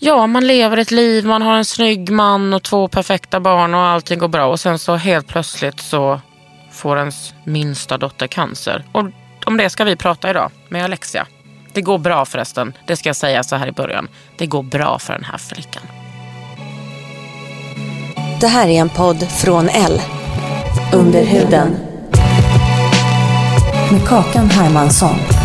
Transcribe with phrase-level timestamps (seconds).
[0.00, 3.80] Ja, man lever ett liv, man har en snygg man och två perfekta barn och
[3.80, 4.46] allting går bra.
[4.46, 6.20] Och sen så helt plötsligt så
[6.72, 8.84] får ens minsta dotter cancer.
[8.92, 9.04] Och
[9.44, 11.26] om det ska vi prata idag med Alexia.
[11.72, 14.08] Det går bra förresten, det ska jag säga så här i början.
[14.36, 15.82] Det går bra för den här flickan.
[18.40, 20.00] Det här är en podd från L.
[20.92, 21.76] Under huden.
[23.92, 25.37] Med Kakan Hermansson.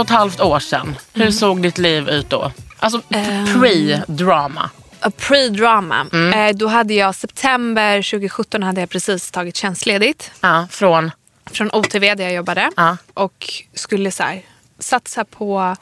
[0.00, 2.52] Och ett halvt år sedan, hur såg ditt liv ut då?
[2.78, 3.00] Alltså
[3.46, 4.70] pre-drama.
[5.00, 6.06] A pre-drama.
[6.34, 11.10] Eh, då hade jag september 2017 hade jag precis tagit tjänstledigt Ja, från...
[11.50, 12.70] från OTV där jag jobbade.
[12.76, 12.96] Ja.
[13.14, 14.42] Och skulle så här,
[14.78, 15.76] satsa på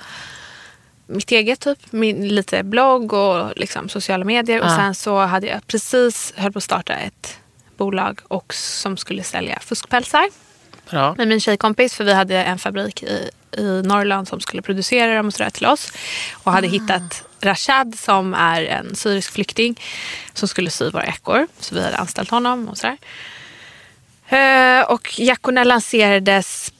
[1.06, 4.60] mitt eget, typ, min, lite blogg och liksom, sociala medier.
[4.60, 4.76] Och Ja.
[4.76, 7.38] sen så hade jag precis höll på att starta ett
[7.76, 10.24] bolag och som skulle sälja fuskpälsar
[10.90, 11.14] Bra.
[11.18, 11.94] med min tjejkompis.
[11.94, 15.66] För vi hade en fabrik i, i Norrland som skulle producera dem och sådär till
[15.66, 15.92] oss.
[16.32, 19.80] Och hade hittat Rashad som är en syrisk flykting
[20.32, 21.46] som skulle sy våra jackor.
[21.60, 22.96] Så vi hade anställt honom och sådär.
[24.28, 26.72] Eh, och jackorna lanserades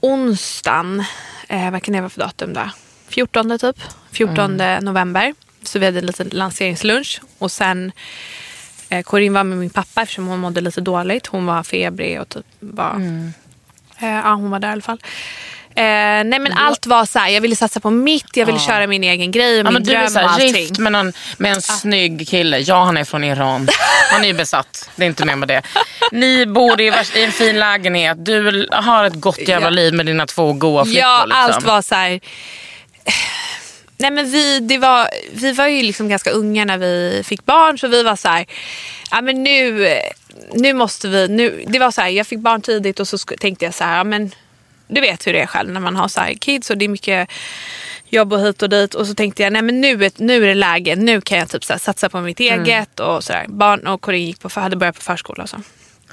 [0.00, 1.04] onsdagen.
[1.48, 2.70] Eh, vad kan det vara för datum då?
[3.08, 3.76] 14 typ.
[4.12, 5.34] 14 november.
[5.62, 7.20] Så vi hade en liten lanseringslunch.
[7.38, 7.92] Och sen
[8.88, 11.26] eh, Corinne var med min pappa eftersom hon mådde lite dåligt.
[11.26, 13.00] Hon var febrig och typ var...
[13.98, 15.00] Eh, ja, hon var där i alla fall.
[15.74, 15.84] Eh,
[16.24, 19.04] nej men allt var så här, jag ville satsa på mitt, jag ville köra min
[19.04, 20.54] egen grej och Ja, min dröm och allting.
[20.56, 22.58] gift med, någon, med en snygg kille.
[22.58, 23.68] Ja, han är från Iran.
[24.12, 24.90] Han är ju besatt.
[24.96, 25.62] Det är inte mer med det.
[26.12, 28.24] Ni bor i, i en fin lägenhet.
[28.24, 29.70] Du har ett gott jävla Ja.
[29.70, 31.00] liv med dina två goa flickor.
[31.02, 31.42] Ja, liksom.
[31.42, 32.20] allt var så här...
[33.96, 37.78] Nej men vi, det var, vi var ju liksom ganska unga när vi fick barn
[37.78, 38.46] så vi var så här,
[39.10, 39.88] ja men nu,
[40.54, 43.64] nu måste vi, nu, det var så här, jag fick barn tidigt och så tänkte
[43.64, 44.30] jag så här, ja men
[44.90, 47.28] du vet hur det är själv när man har så kids och det är mycket
[48.08, 50.54] jobb och hit och dit och så tänkte jag, nej men nu, nu är det
[50.54, 53.44] läge, nu kan jag typ så satsa på mitt eget och sådär.
[53.48, 55.62] Barn och Corinne gick på, hade börjat på förskola och så.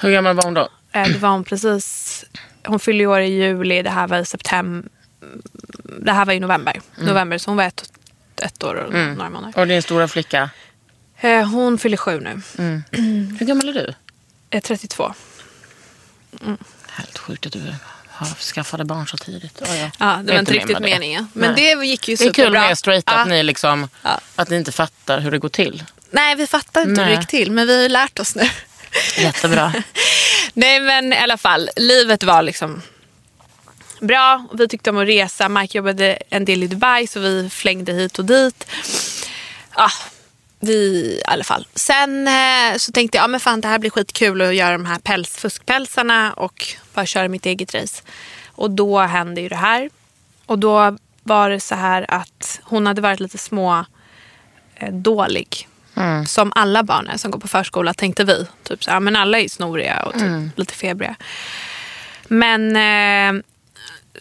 [0.01, 0.67] Hur gammal var hon då?
[0.91, 2.25] Eh, Det var hon precis,
[2.65, 4.89] hon fyllde år i juli, det här var i september.
[5.99, 6.81] Det här var i november.
[6.97, 7.91] November, så hon var ett,
[8.41, 9.59] ett år och några månader.
[9.61, 10.49] Och din stora flicka?
[11.19, 12.41] Eh, Hon fyller sju nu.
[13.39, 13.93] Hur gammal är du?
[14.49, 15.13] Eh, 32.
[16.89, 17.73] Helt sjukt att du
[18.25, 19.61] skaffade barn så tidigt.
[19.67, 19.89] Ja, ja.
[19.99, 21.29] Ja, det var inte riktigt meningen.
[21.33, 21.75] Men Nej.
[21.75, 22.61] det gick ju Det är kul superbra.
[22.61, 23.19] med er straighta Ja.
[23.21, 23.89] att, ni liksom,
[24.35, 25.83] att ni inte fattar hur det går till.
[26.11, 27.15] Nej, vi fattar inte hur det Nej.
[27.19, 27.51] gick till.
[27.51, 28.49] Men vi har ju lärt oss nu.
[29.17, 29.73] Jättebra.
[30.53, 32.81] Nej men i alla fall, livet var liksom
[34.01, 34.47] bra.
[34.53, 35.49] Vi tyckte om att resa.
[35.49, 38.67] Mike jobbade en del i Dubai så vi flängde hit och dit.
[39.75, 39.89] Ja,
[40.59, 41.67] vi i alla fall.
[41.75, 44.85] Sen eh, så tänkte jag, ja men fan det här blir skitkul att göra de
[44.85, 48.03] här päls, fuskpälsarna och bara köra mitt eget race.
[48.47, 49.89] Och då hände ju det här.
[50.45, 53.85] Och då var det så här att hon hade varit lite små
[54.75, 55.67] eh, dålig.
[56.27, 58.47] Som alla barn är som går på förskola tänkte vi.
[58.63, 61.15] Typ så här, men alla är snoriga och typ lite febriga.
[62.27, 63.43] Men eh,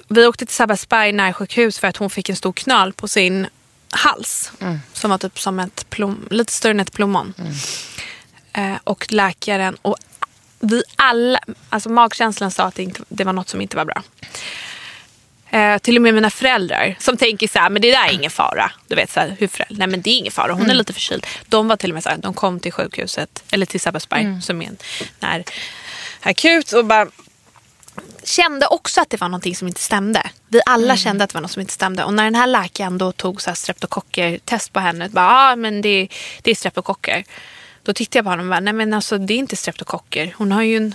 [0.09, 3.47] vi åkte till Sabbatsberg närsjukhus för att hon fick en stor knöl på sin
[3.91, 4.53] hals.
[4.93, 7.35] Som var typ som ett plom, lite större än ett plommon.
[8.53, 9.97] Eh, och läkaren och
[10.61, 14.03] vi alla, alltså magkänslan sa att det, inte, det var något som inte var bra.
[15.51, 18.31] Eh, till och med mina föräldrar som tänker så här, men det där är ingen
[18.31, 18.73] fara.
[18.89, 20.93] Du vet så här, hur föräldrar, nej men det är ingen fara, hon är lite
[20.93, 21.27] förkyld.
[21.47, 24.63] De var till och med så här, de kom till sjukhuset, eller till Sabbatsberg som
[24.63, 24.77] är en
[25.21, 25.45] när,
[26.21, 27.07] akut och bara
[28.29, 30.31] kände också att det var någonting som inte stämde.
[30.49, 32.05] Vi alla kände att det var något som inte stämde.
[32.05, 35.09] Och när den här läkaren då tog så här streptokocker-test på henne.
[35.09, 36.09] Bara, ah, men det,
[36.43, 37.25] det är streptokocker.
[37.83, 40.35] Då tittade jag på honom och bara, nej men alltså det är inte streptokocker.
[40.37, 40.95] Hon har ju en,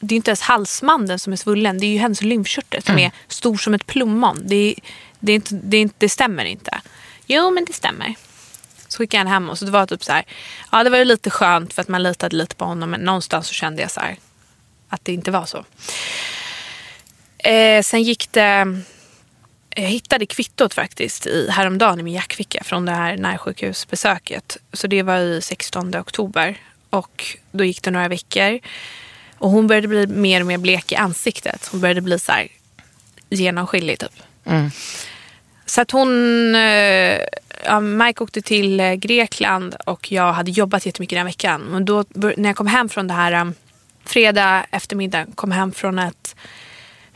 [0.00, 1.78] det är inte ens halsmandeln som är svullen.
[1.78, 4.42] Det är ju hennes lymfkörtel som är stor som ett plommon.
[4.44, 4.74] Det,
[5.18, 6.80] det, är inte, det, är inte, det stämmer inte.
[7.26, 8.14] Jo men det stämmer.
[8.88, 10.24] Så skickade jag henne hem och så det var typ så här.
[10.72, 12.90] Ja det var ju lite skönt för att man litade lite på honom.
[12.90, 14.16] Men någonstans så kände jag så här.
[14.88, 15.64] Att det inte var så.
[17.42, 18.82] Eh, sen gick det...
[19.76, 24.56] Jag hittade kvittot faktiskt i, häromdagen i min jackficka från det här närsjukhusbesöket.
[24.72, 26.56] Så det var i 16 oktober.
[26.90, 28.58] Och då gick det några veckor.
[29.38, 31.68] Och hon började bli mer och mer blek i ansiktet.
[31.72, 32.48] Hon började bli så här
[33.28, 34.22] genomskinlig typ.
[35.66, 36.54] Så att hon...
[36.54, 37.18] Eh,
[37.64, 41.74] ja, Mike åkte till eh, Grekland och jag hade jobbat jättemycket den veckan.
[41.74, 43.54] Och då, när jag kom hem från det här um,
[44.04, 46.21] fredag eftermiddag, kom hem från ett,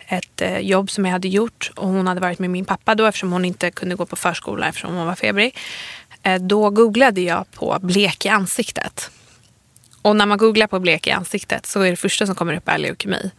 [0.07, 3.07] ett eh, jobb som jag hade gjort och hon hade varit med min pappa då
[3.07, 5.57] eftersom hon inte kunde gå på förskola eftersom hon var febrig.
[6.23, 9.11] Eh, då googlade jag på blek i ansiktet.
[10.03, 12.69] Och när man googlar på blek i ansiktet så är det första som kommer upp
[12.69, 13.31] är leukemi.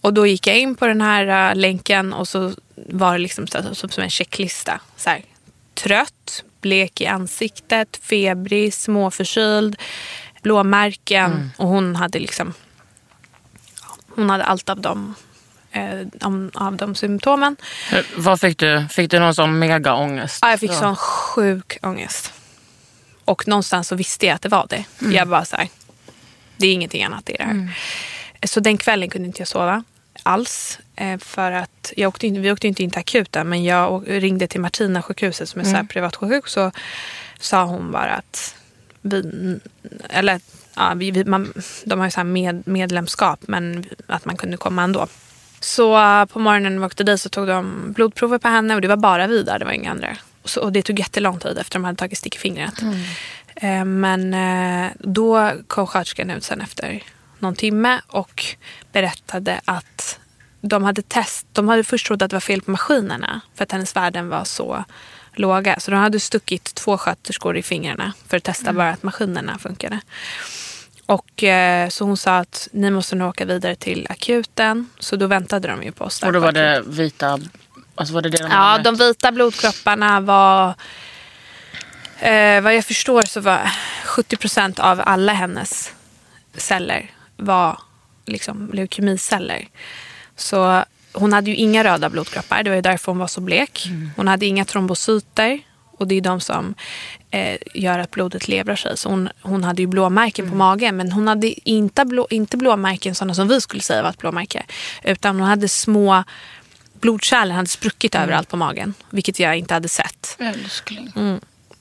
[0.00, 3.46] Och då gick jag in på den här uh, länken och så var det liksom
[3.72, 4.80] som en checklista.
[4.96, 5.22] Så här,
[5.74, 9.76] trött, blek i ansiktet, febrig, småförkyld,
[10.42, 11.50] blåmärken.
[11.56, 12.54] Och hon hade liksom
[14.14, 15.23] hon hade allt av dem, eh,
[16.20, 17.56] om, av de symptomen.
[17.90, 18.86] Hur- Vad fick du?
[18.90, 20.38] Fick du någon sån mega ångest?
[20.42, 22.32] Ja, jag fick sån sjuk ångest.
[23.24, 24.84] Och någonstans så visste jag att det var det.
[25.12, 25.68] Jag bara så här,
[26.56, 27.68] det är ingenting annat i det här.
[28.46, 29.84] Så den kvällen kunde inte jag sova
[30.22, 30.78] alls.
[30.96, 34.46] Eh, för att jag åkte in, vi åkte inte in till akuten men jag ringde
[34.46, 36.52] till Martina sjukhuset som är så här privatsjukhus.
[36.52, 36.70] Så
[37.40, 38.54] sa hon bara att
[39.00, 39.58] vi,
[40.10, 40.40] eller
[40.76, 41.52] ja, vi, vi, man,
[41.84, 45.06] de har ju så med, medlemskap men att man kunde komma ändå.
[45.64, 48.80] Så eh, på morgonen när vi åkte dit så tog de blodprover på henne och
[48.80, 50.16] det var bara vi där, det var inga andra.
[50.44, 52.74] Så, och det tog jättelång tid efter de hade tagit stick i fingret.
[53.56, 57.02] Eh, men eh, då kom sköterskan ut sen efter
[57.38, 58.44] någon timme och
[58.92, 60.18] berättade att
[60.60, 63.72] de hade test, de hade först trott att det var fel på maskinerna för att
[63.72, 64.84] hennes värden var så
[65.34, 65.80] låga.
[65.80, 70.00] Så de hade stuckit två sköterskor i fingrarna för att testa bara att maskinerna funkade.
[71.06, 74.90] Och eh, så hon sa att ni måste nog åka vidare till akuten.
[74.98, 76.20] Så då väntade de ju på oss.
[76.20, 77.40] där Och då var det vita...
[77.94, 80.74] Alltså var det det de Ja, de vita blodkropparna var...
[82.20, 83.70] Eh, vad jag förstår så var
[84.04, 85.92] 70 procent av alla hennes
[86.56, 87.78] celler var
[88.26, 89.68] liksom leukemiceller.
[90.36, 92.62] Så hon hade ju inga röda blodkroppar.
[92.62, 93.88] Det var ju därför hon var så blek.
[94.16, 95.60] Hon hade inga trombocyter.
[95.98, 96.74] Och det är de som
[97.34, 98.96] eh, gör att blodet levrar sig.
[98.96, 100.96] Så hon, hon hade ju blåmärken på magen.
[100.96, 104.62] Men hon hade inte, blå, inte blåmärken sådana som vi skulle säga var ett blåmärke.
[105.04, 106.24] Utan hon hade små
[107.00, 108.94] blodkärlen hade spruckit överallt på magen.
[109.10, 110.36] Vilket jag inte hade sett.
[110.38, 111.12] Älskling.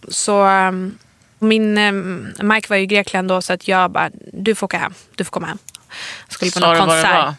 [0.07, 0.97] Så um,
[1.39, 4.77] min um, Mike var ju i Grekland då så att jag bara, du får åka
[4.77, 4.93] hem.
[5.15, 5.57] Du får komma hem.
[6.27, 7.15] Jag skulle på Sa någon konsert.
[7.15, 7.35] var?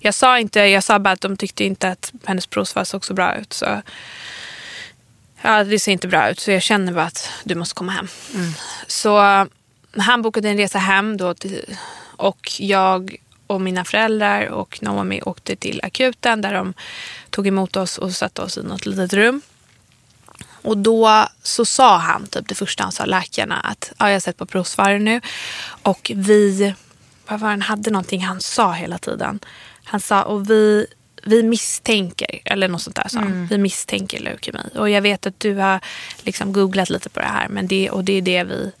[0.00, 3.14] Jag sa inte, jag sa bara att de tyckte inte att hennes provsvar såg så
[3.14, 3.52] bra ut.
[3.52, 3.82] Så,
[5.42, 8.08] ja, det ser inte bra ut så jag känner bara att du måste komma hem.
[8.86, 9.44] Så uh,
[9.96, 11.76] han bokade en resa hem då till,
[12.16, 13.16] och jag
[13.46, 16.74] och mina föräldrar och Naomi åkte till akuten där de
[17.30, 19.40] tog emot oss och satte oss i något litet rum.
[20.62, 24.20] Och då så sa han, typ det första han sa, läkarna, att ja, jag har
[24.20, 25.20] sett på provsvaren nu.
[25.82, 26.74] Och vi,
[27.26, 29.40] vad var han hade någonting han sa hela tiden.
[29.84, 30.86] Han sa, och vi,
[31.24, 33.46] vi misstänker, eller något sånt där sa han.
[33.46, 34.60] Vi misstänker leukemi.
[34.74, 35.80] Och jag vet att du har
[36.22, 37.48] liksom googlat lite på det här.
[37.48, 38.72] Men det, och det är det vi,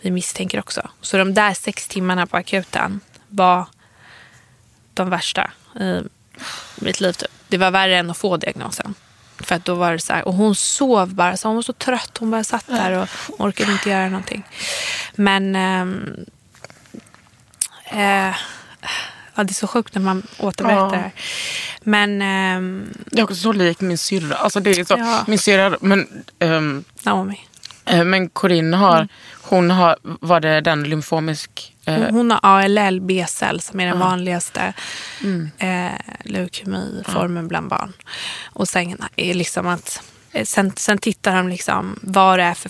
[0.00, 0.90] vi misstänker också.
[1.00, 3.66] Så de där sex timmarna på akuten var
[4.94, 6.02] de värsta i
[6.74, 7.12] mitt liv.
[7.12, 7.30] Typ.
[7.48, 8.94] Det var värre än att få diagnosen.
[9.38, 11.72] För att då var det så här, och hon sov bara, så hon var så
[11.72, 12.18] trött.
[12.18, 14.44] Hon bara satt där och orkade inte göra någonting.
[15.14, 16.26] Men ehm,
[17.84, 18.34] eh,
[19.40, 20.90] ja, det är så sjukt när man återberättar Ja.
[20.90, 21.12] det här.
[21.82, 24.36] Men ehm, Det är också så lik min syrra.
[24.36, 25.24] Alltså det är så, Ja.
[25.26, 27.40] Min syrra, men, ehm, Naomi.
[27.84, 29.08] eh, men Corinne har,
[29.42, 31.76] hon har, var det den lymfomisk?
[31.84, 34.72] eh, Hon, har ALL, B-cell som är den vanligaste
[35.22, 35.50] Mm.
[35.58, 37.92] eh, leukemiformen bland barn.
[38.52, 42.68] Och sen är liksom att eh, sen, sen tittar de liksom vad det är för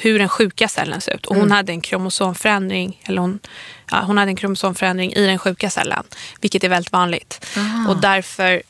[0.00, 1.26] hur den sjuka cellen ser ut.
[1.26, 1.56] Och hon Mm.
[1.56, 3.38] hade en kromosomförändring eller hon,
[3.90, 6.04] ja, hon hade en kromosomförändring i den sjuka cellen.
[6.40, 7.46] Vilket är väldigt vanligt.
[7.56, 7.90] Ah.
[7.90, 8.62] Och därför,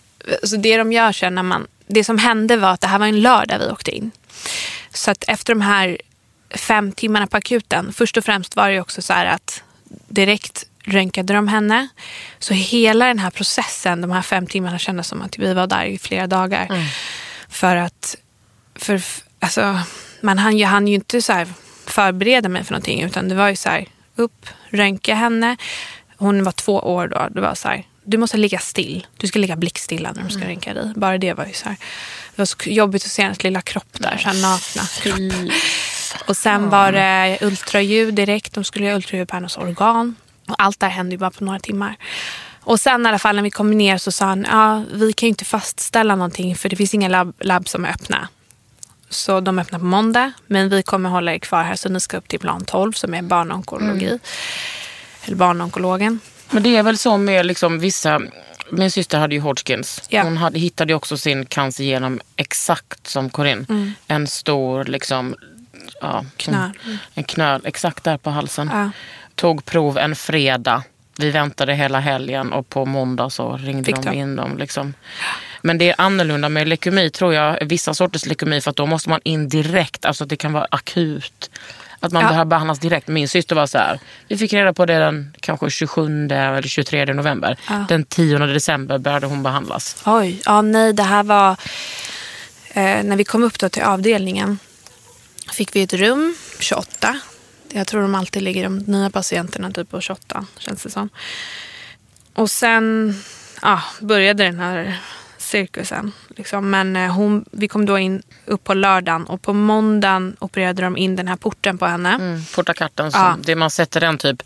[0.43, 3.07] så det de gör sen när man, det som hände var att det här var
[3.07, 4.11] en lördag vi åkte in.
[4.93, 5.99] Så att efter de här
[6.55, 9.63] fem timmarna på akuten, först och främst var det också så här att
[10.09, 11.89] direkt röntgade de henne.
[12.39, 15.85] Så hela den här processen, de här fem timmarna kändes som att vi var där
[15.85, 16.67] i flera dagar.
[16.71, 16.85] Mm.
[17.49, 18.17] För att,
[18.75, 19.03] för,
[19.41, 19.79] alltså,
[20.21, 21.47] man hann ju, hann ju inte så
[21.87, 23.03] förbereda mig för någonting.
[23.03, 23.87] Utan det var ju så här,
[24.17, 25.57] upp, röntga henne.
[26.17, 27.29] Hon var två år då.
[27.31, 29.07] Det var så här, du måste ligga still.
[29.17, 30.93] Du ska ligga blickstilla när de ska röntga dig.
[30.97, 31.77] Bara det var ju så här.
[32.35, 35.53] Det var så jobbigt att se hennes lilla kropp där, så här nakna kropp.
[36.27, 38.53] Och sen var det ultraljud direkt.
[38.53, 40.17] De skulle göra ultraljud på hennes organ.
[40.49, 41.97] Och allt det här hände ju bara på några timmar.
[42.61, 45.27] Och sen i alla fall när vi kom ner så sa han, ja, vi kan
[45.27, 48.29] ju inte fastställa någonting för det finns inga labb, labb som är öppna.
[49.11, 52.17] Så de öppnar på måndag, men vi kommer hålla er kvar här så ni ska
[52.17, 54.19] upp till plan 12 som är barnonkologi.
[55.25, 56.21] Eller barnonkologen.
[56.51, 58.21] Men det är väl så med liksom vissa...
[58.73, 60.03] Min syster hade ju Hodgkins.
[60.09, 60.23] Ja.
[60.23, 63.93] Hon hade, hittade också sin cancer genom exakt som Corinne.
[64.07, 65.35] En stor liksom...
[66.01, 66.71] Ja, Knöl.
[66.85, 68.71] En, en knöl exakt där på halsen.
[68.73, 68.91] Ja.
[69.35, 70.83] Tog prov en fredag.
[71.17, 74.17] Vi väntade hela helgen och på måndag så ringde Fick de de.
[74.17, 74.59] in dem.
[74.59, 74.95] Liksom.
[75.63, 77.59] Men det är annorlunda med leukemi tror jag.
[77.65, 80.05] Vissa sorters leukemi för att då måste man in direkt.
[80.05, 81.51] Alltså det kan vara akut.
[82.03, 82.29] Att man Ja.
[82.29, 83.09] behöver behandlas direkt.
[83.09, 84.01] Min syster var så här.
[84.29, 87.57] Vi fick reda på det den kanske 27 eller 23 november.
[87.69, 87.85] Ja.
[87.89, 90.03] Den 10 december började hon behandlas.
[90.07, 91.51] Oj, ja nej det här var...
[92.73, 94.59] Eh, när vi kom upp då till avdelningen
[95.53, 97.21] fick vi ett rum 28.
[97.73, 101.09] Jag tror de alltid ligger de nya patienterna typ på 28 känns det som.
[102.35, 103.15] Och sen
[103.63, 104.99] ja, började den här
[105.51, 106.13] cirkusen.
[106.37, 106.71] Liksom.
[106.71, 110.97] Men eh, hon, vi kom då in upp på lördagen och på måndagen opererade de
[110.97, 112.15] in den här porten på henne.
[112.15, 113.37] Mm, portakatten, Ja.
[113.43, 114.43] det man sätter den typ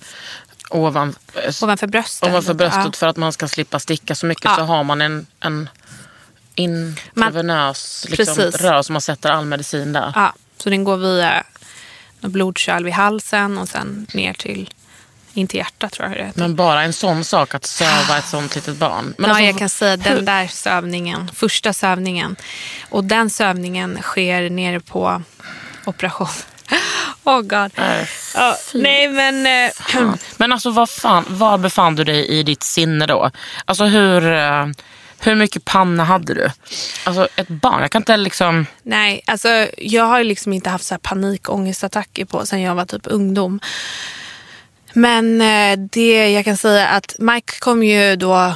[0.70, 2.28] ovan, eh, Ovanför bröstet.
[2.28, 2.92] ovanför bröstet Ja.
[2.92, 4.56] för att man ska slippa sticka så mycket Ja.
[4.56, 5.68] så har man en, en
[6.54, 8.60] intravenös liksom, Precis.
[8.62, 10.12] rör som man sätter all medicin där.
[10.14, 11.44] Ja, så den går via
[12.20, 14.70] blodkärl vid halsen och sen ner till,
[15.34, 16.40] in till hjärtat tror jag det heter.
[16.40, 19.14] Men bara en sån sak att söva ett sånt litet barn.
[19.18, 22.36] Men ja, alltså, jag kan säga den där sövningen, första sövningen.
[22.90, 25.22] Och den sövningen sker nere på
[25.84, 26.28] operation.
[27.26, 27.70] Oh god.
[27.76, 29.46] Nej, Ja, nej men...
[29.66, 30.18] eh, fan.
[30.36, 33.30] Men alltså vad fan, var befann du dig i ditt sinne då?
[33.64, 34.66] Alltså hur, eh,
[35.18, 36.50] hur mycket panna hade du?
[37.04, 38.66] Alltså ett barn, jag kan inte liksom...
[38.82, 42.84] Nej, alltså jag har ju liksom inte haft så här panikångestattacker på sen jag var
[42.84, 43.60] typ ungdom.
[44.94, 48.54] Men eh, det jag kan säga att Mike kom ju då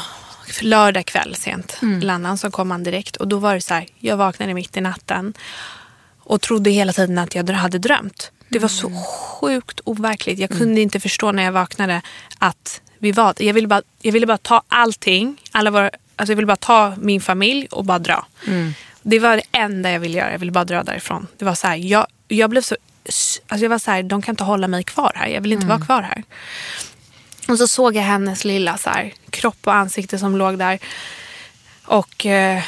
[0.60, 1.78] lördag kväll sent.
[1.82, 2.00] Mm.
[2.38, 5.34] så kom han direkt och då var det så här, jag vaknade mitt i natten
[6.18, 8.30] och trodde hela tiden att jag hade drömt.
[8.48, 10.38] Det var så sjukt overkligt.
[10.38, 12.02] Jag kunde inte förstå när jag vaknade
[12.38, 16.36] att vi var jag ville bara, jag ville bara ta allting, alla våra, alltså jag
[16.36, 18.26] ville bara ta min familj och bara dra.
[19.02, 20.32] Det var det enda jag ville göra.
[20.32, 21.26] Jag ville bara dra därifrån.
[21.36, 22.76] Det var så här, jag, jag blev så...
[23.48, 25.26] Alltså jag var så här, de kan inte hålla mig kvar här.
[25.28, 26.22] Jag vill inte vara kvar här.
[27.48, 30.78] Och så såg jag hennes lilla så här, kropp och ansikte som låg där.
[31.84, 32.62] Och eh,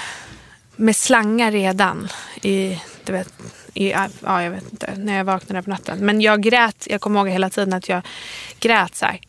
[0.77, 2.09] med slangar redan
[2.43, 3.33] i, du vet,
[3.75, 5.99] i, ja, jag vet inte, när jag vaknade på natten.
[6.07, 8.03] Men jag grät, jag kommer ihåg hela tiden att jag
[8.61, 9.21] grät så här.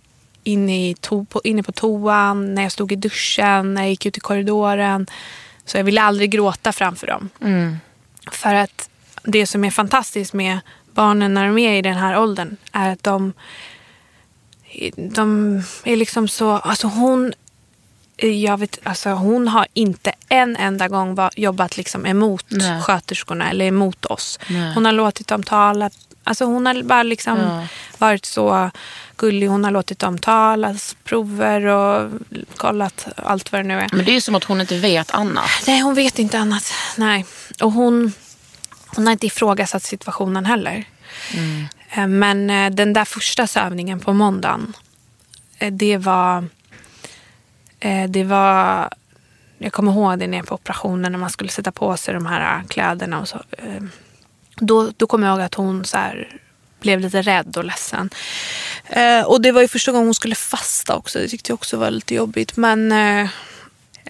[0.43, 4.05] Inne, i to, på, inne på toan, när jag stod i duschen, när jag gick
[4.05, 5.07] ut i korridoren.
[5.65, 7.29] Så jag ville aldrig gråta framför dem.
[8.31, 8.89] För att
[9.23, 10.59] det som är fantastiskt med
[10.93, 13.33] barnen när de är i den här åldern är att de,
[14.95, 16.51] de är liksom så...
[16.51, 17.33] Alltså hon,
[18.17, 22.81] jag vet, alltså hon har inte en enda gång jobbat liksom emot Nej.
[22.81, 24.39] sköterskorna eller emot oss.
[24.49, 24.73] Nej.
[24.73, 25.89] Hon har låtit dem tala.
[26.23, 27.67] Alltså hon har bara liksom Ja.
[27.97, 28.71] varit så
[29.17, 29.47] gullig.
[29.47, 32.11] Hon har låtit dem tala prover och
[32.57, 33.89] kollat allt vad det nu är.
[33.93, 35.49] Men det är ju som att hon inte vet annat.
[35.67, 36.73] Nej, hon vet inte annat.
[36.97, 37.25] Nej.
[37.61, 38.13] Och hon,
[38.95, 40.83] hon har inte ifrågasatt situationen heller.
[41.33, 42.19] Mm.
[42.19, 44.73] Men eh, den där första sövningen på måndagen,
[45.59, 46.45] eh, det var...
[48.09, 48.89] Det var...
[49.57, 52.63] Jag kommer ihåg det nere på operationen när man skulle sätta på sig de här
[52.69, 53.19] kläderna.
[53.19, 53.43] Och så,
[54.55, 56.39] då, då kommer jag ihåg att hon så här,
[56.79, 58.09] blev lite rädd och ledsen.
[59.25, 61.19] Och det var ju första gången hon skulle fasta också.
[61.19, 62.57] Det tyckte jag också var lite jobbigt.
[62.57, 62.93] Men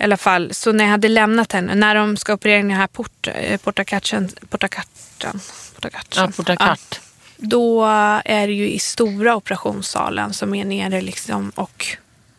[0.01, 2.88] i alla fall, så när jag hade lämnat henne, när de ska operera den här
[2.88, 5.39] port, eh, portakatchen, portakatchen,
[5.75, 6.24] portakatchen.
[6.24, 7.00] Ja, portakatt.
[7.38, 7.86] då
[8.25, 11.86] är det ju i stora operationssalen som är nere liksom och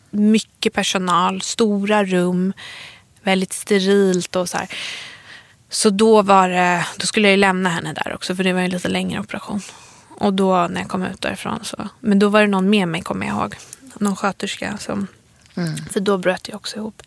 [0.09, 2.53] mycket personal, stora rum,
[3.21, 4.67] väldigt sterilt och så här.
[5.69, 8.61] Så då var det, då skulle jag ju lämna henne där också för det var
[8.61, 9.61] en lite längre operation.
[10.09, 13.01] Och då när jag kom ut därifrån så, men då var det någon med mig
[13.01, 13.55] kommer jag ihåg.
[13.99, 15.07] Någon sköterska som,
[15.91, 17.01] för då bröt jag också ihop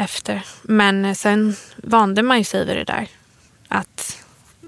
[0.00, 0.42] efter.
[0.62, 3.08] Men sen vande man ju sig vid det där.
[3.68, 4.16] Att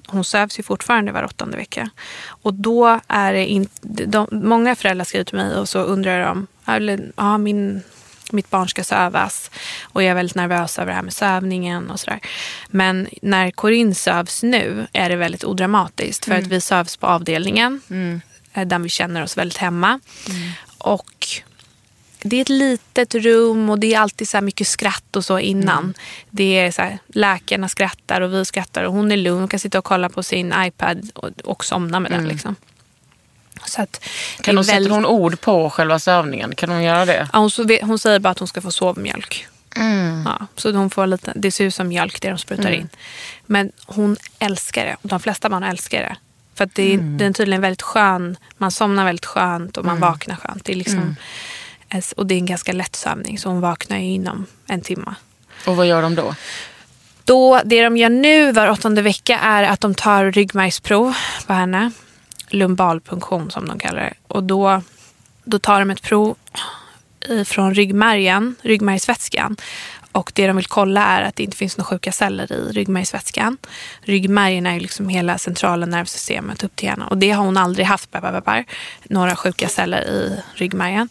[0.07, 1.91] hon sövs ju fortfarande var åttonde vecka.
[2.27, 6.47] Och då är det inte, de, många föräldrar skriver till mig och så undrar de,
[6.67, 7.83] eller, ja min
[8.33, 9.51] mitt barn ska sövas.
[9.83, 12.21] Och jag är väldigt nervös över det här med sövningen och sådär.
[12.69, 16.25] Men när Corinne sövs nu är det väldigt odramatiskt.
[16.25, 17.81] För att vi sövs på avdelningen.
[18.55, 20.01] eh, Där vi känner oss väldigt hemma.
[20.79, 21.27] Och
[22.25, 25.39] det är ett litet rum och det är alltid så här mycket skratt och så
[25.39, 25.95] innan.
[26.31, 29.39] Det är så här, läkarna skrattar och vi skrattar och hon är lugn.
[29.39, 32.29] Hon kan sitta och kolla på sin iPad och, och somna med den.
[32.29, 32.57] Liksom.
[33.67, 34.01] Så att
[34.41, 36.55] Kan hon, sätter väldigt- hon ord på själva sövningen?
[36.55, 37.29] Kan hon göra det?
[37.33, 37.51] Ja, hon,
[37.83, 39.47] hon säger bara att hon ska få sovmjölk.
[39.77, 40.23] Mm.
[40.27, 42.89] Ja, så hon får lite, det ser ut som mjölk det de sprutar in.
[43.47, 44.97] Men hon älskar det.
[45.03, 46.17] Och de flesta barn älskar det.
[46.55, 47.19] För att det är, Mm.
[47.19, 48.37] den är tydligen väldigt skön.
[48.59, 50.65] Man somnar väldigt skönt och man vaknar skönt.
[50.65, 51.17] Det är liksom, Mm.
[52.17, 53.39] Och det är en ganska lätt sövning.
[53.39, 55.15] Så hon vaknar ju inom en timme.
[55.67, 56.35] Och vad gör de då?
[57.25, 61.91] Då, det de gör nu var åttonde vecka är att de tar ryggmärgsprov på henne.
[62.49, 64.15] Lumbalpunktion som de kallar det.
[64.27, 64.83] Och då,
[65.45, 66.37] då tar de ett prov
[67.45, 69.57] från ryggmärgen, ryggmärgsvätskan.
[70.13, 73.57] Och det de vill kolla är att det inte finns några sjuka celler i ryggmärgsvätskan.
[74.01, 77.09] Ryggmärgen är ju liksom hela centrala nervsystemet upp till hjärnan.
[77.09, 78.65] Och det har hon aldrig haft, bar, bar, bar,
[79.05, 81.09] några sjuka celler i ryggmärgen.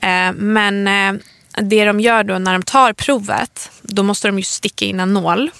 [0.00, 1.22] Eh, men eh,
[1.62, 5.12] det de gör då när de tar provet, då måste de ju sticka in en
[5.12, 5.50] nål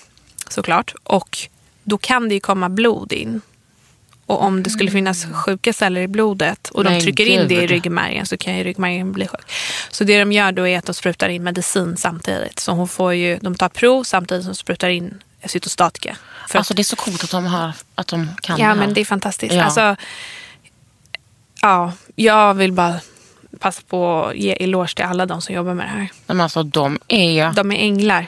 [0.48, 0.94] såklart.
[1.02, 1.38] Och
[1.84, 3.40] då kan det ju komma blod in.
[4.26, 7.54] Och om det skulle finnas sjuka celler i blodet och de Men trycker in det
[7.54, 7.70] i gud.
[7.70, 9.52] ryggmärgen så kan ju ryggmärgen bli sjuk.
[9.90, 12.58] Så det de gör då är att de sprutar in medicin samtidigt.
[12.58, 16.16] Så hon får ju, de tar prov samtidigt som de sprutar in cytostatika.
[16.48, 18.74] För Alltså det är så coolt att de, har, att de kan Ja, det här.
[18.78, 19.54] men det är fantastiskt.
[19.54, 19.64] Ja.
[19.64, 19.96] Alltså,
[21.62, 22.94] ja, jag vill bara
[23.60, 25.98] passa på att ge eloge till alla de som jobbar med det här.
[25.98, 27.52] Nej, men alltså de är...
[27.52, 28.26] De är änglar.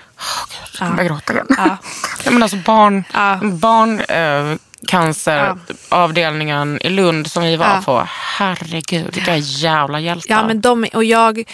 [0.79, 1.47] Jag kommer gråta igen.
[1.57, 1.77] Ja.
[2.25, 3.41] Ja, men alltså barn, Ja.
[3.43, 7.83] barn eh, canceravdelningen i Lund som vi var Ja.
[7.85, 8.09] på.
[8.11, 10.35] Herregud, vilka jävla hjältar.
[10.35, 11.45] Ja, men de, och jag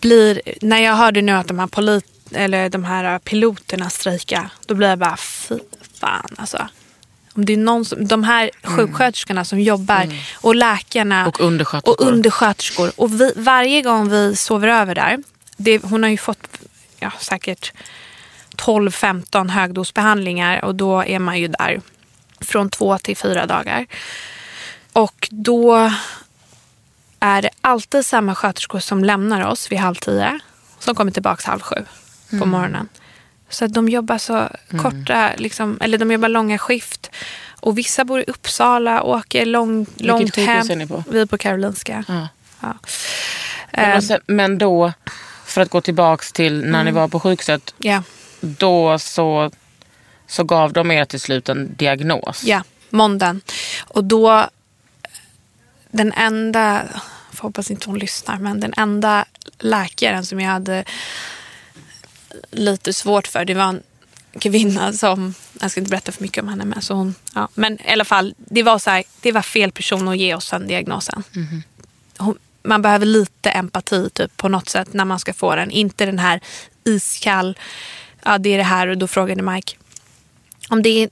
[0.00, 4.74] blir, när jag hörde nu att de här, polit, eller de här piloterna strejkar, då
[4.74, 5.58] blir jag bara, fy
[6.00, 6.68] fan alltså.
[7.34, 10.06] Om det är någon som, de här sjuksköterskorna som jobbar
[10.40, 11.92] och läkarna Och undersköterskor.
[12.06, 12.92] och undersköterskor.
[12.96, 15.18] Och vi, varje gång vi sover över där,
[15.56, 16.48] det, hon har ju fått
[16.98, 17.72] ja, säkert
[18.56, 21.80] 12-15 högdosbehandlingar och då är man ju där
[22.40, 23.86] från två till fyra dagar.
[24.92, 25.92] Och då
[27.20, 30.38] är det alltid samma sköterskor som lämnar oss vid halv tio.
[30.78, 31.76] Som kommer tillbaka halv sju
[32.38, 32.88] på morgonen.
[33.48, 34.48] Så att de jobbar så
[34.82, 37.10] korta, liksom, eller de jobbar långa skift.
[37.60, 40.70] Och vissa bor i Uppsala och åker lång, långt hem.
[40.70, 41.04] är ni på?
[41.10, 42.04] Vi är på Karolinska.
[42.08, 42.28] Ja.
[42.60, 42.74] Ja.
[43.72, 44.92] Men, Eh, alltså, men då,
[45.44, 47.74] för att gå tillbaks till när ni var på sjukhuset.
[47.78, 48.02] ja,
[48.40, 49.50] Då så,
[50.28, 52.44] så gav de er till slut en diagnos.
[52.44, 53.40] ja, måndagen.
[53.80, 54.48] Och då,
[55.90, 56.84] den enda,
[57.30, 59.24] jag hoppas inte hon lyssnar, men den enda
[59.58, 60.84] läkaren som jag hade
[62.50, 63.82] lite svårt för, det var en
[64.40, 67.48] kvinna som, jag ska inte berätta för mycket om henne, men, så hon, ja.
[67.54, 70.50] men i alla fall, det var, så här, det var fel person att ge oss
[70.50, 71.22] den diagnosen.
[72.18, 75.70] Hon, man behöver lite empati typ, på något sätt när man ska få den.
[75.70, 76.40] Inte den här
[76.84, 77.58] iskall,
[78.24, 79.76] ja det är det här och då frågade Mike
[80.68, 81.08] om det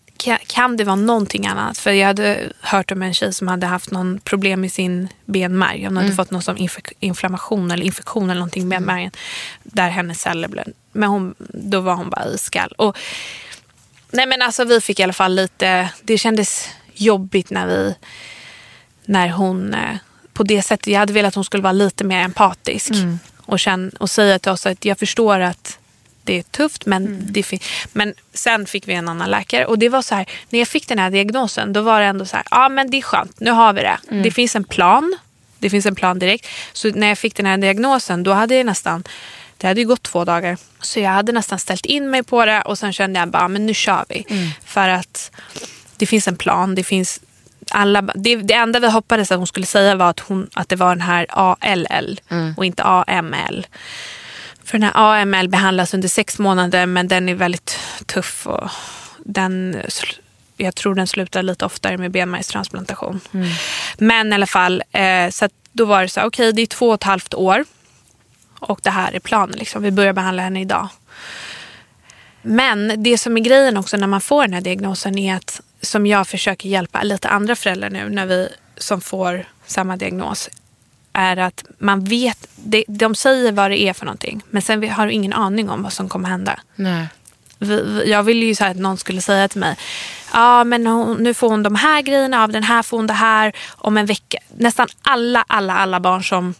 [0.46, 1.78] kan- det vara någonting annat?
[1.78, 5.84] För jag hade hört om en tjej som hade haft någon problem med sin benmärg.
[5.84, 9.10] Hon hade fått någon som inf- inflammation eller infektion eller någonting i benmärgen.
[9.62, 10.64] Där hennes celler blev...
[10.92, 12.72] Men hon, då var hon bara iskall.
[12.78, 12.96] Och,
[14.10, 15.88] nej men alltså vi fick i alla fall lite...
[16.02, 17.94] Det kändes jobbigt när vi...
[19.04, 19.74] När hon...
[19.74, 19.96] eh,
[20.32, 22.92] På det sättet, jag hade velat att hon skulle vara lite mer empatisk.
[23.48, 25.78] Och, känn, och säga till oss att jag förstår att
[26.26, 27.60] det är tufft men, det fin-
[27.92, 30.88] men sen fick vi en annan läkare och det var så här, när jag fick
[30.88, 33.50] den här diagnosen då var det ändå så här, ja men det är skönt, nu
[33.50, 33.98] har vi det.
[34.22, 35.16] Det finns en plan,
[35.58, 36.46] det finns en plan direkt.
[36.72, 39.04] Så när jag fick den här diagnosen då hade jag nästan,
[39.56, 42.62] det hade ju gått två dagar, så jag hade nästan ställt in mig på det
[42.62, 44.24] och sen kände jag bara, men nu kör vi.
[44.64, 45.30] För att
[45.96, 47.20] det finns en plan, det finns
[47.70, 50.76] alla, det, det enda vi hoppades att hon skulle säga var att, hon, att det
[50.76, 52.20] var den här ALL
[52.56, 53.66] och inte AML.
[54.66, 58.46] För den här AML behandlas under sex månader men den är väldigt tuff.
[58.46, 58.70] Och
[59.18, 59.82] den,
[60.56, 63.20] jag tror den slutar lite oftare med benmärgstransplantation.
[63.98, 66.94] Men i alla fall, eh, så då var det så okej det är två och
[66.94, 67.64] ett halvt år.
[68.58, 69.58] Och det här är planen.
[69.58, 69.82] Liksom.
[69.82, 70.88] Vi börjar behandla henne idag.
[72.42, 76.06] Men det som är grejen också när man får den här diagnosen är att som
[76.06, 80.50] jag försöker hjälpa lite andra föräldrar nu när vi som får samma diagnos
[81.16, 85.06] är att man vet, de, de säger vad det är för någonting men sen har
[85.06, 86.60] ingen aning om vad som kommer hända.
[86.76, 87.06] Nej.
[88.04, 89.76] Jag ville ju så att någon skulle säga till mig
[90.32, 93.12] ja men hon, nu får hon de här grejerna av den här får hon det
[93.12, 94.38] här om en vecka.
[94.56, 96.54] Nästan alla, alla, alla barn som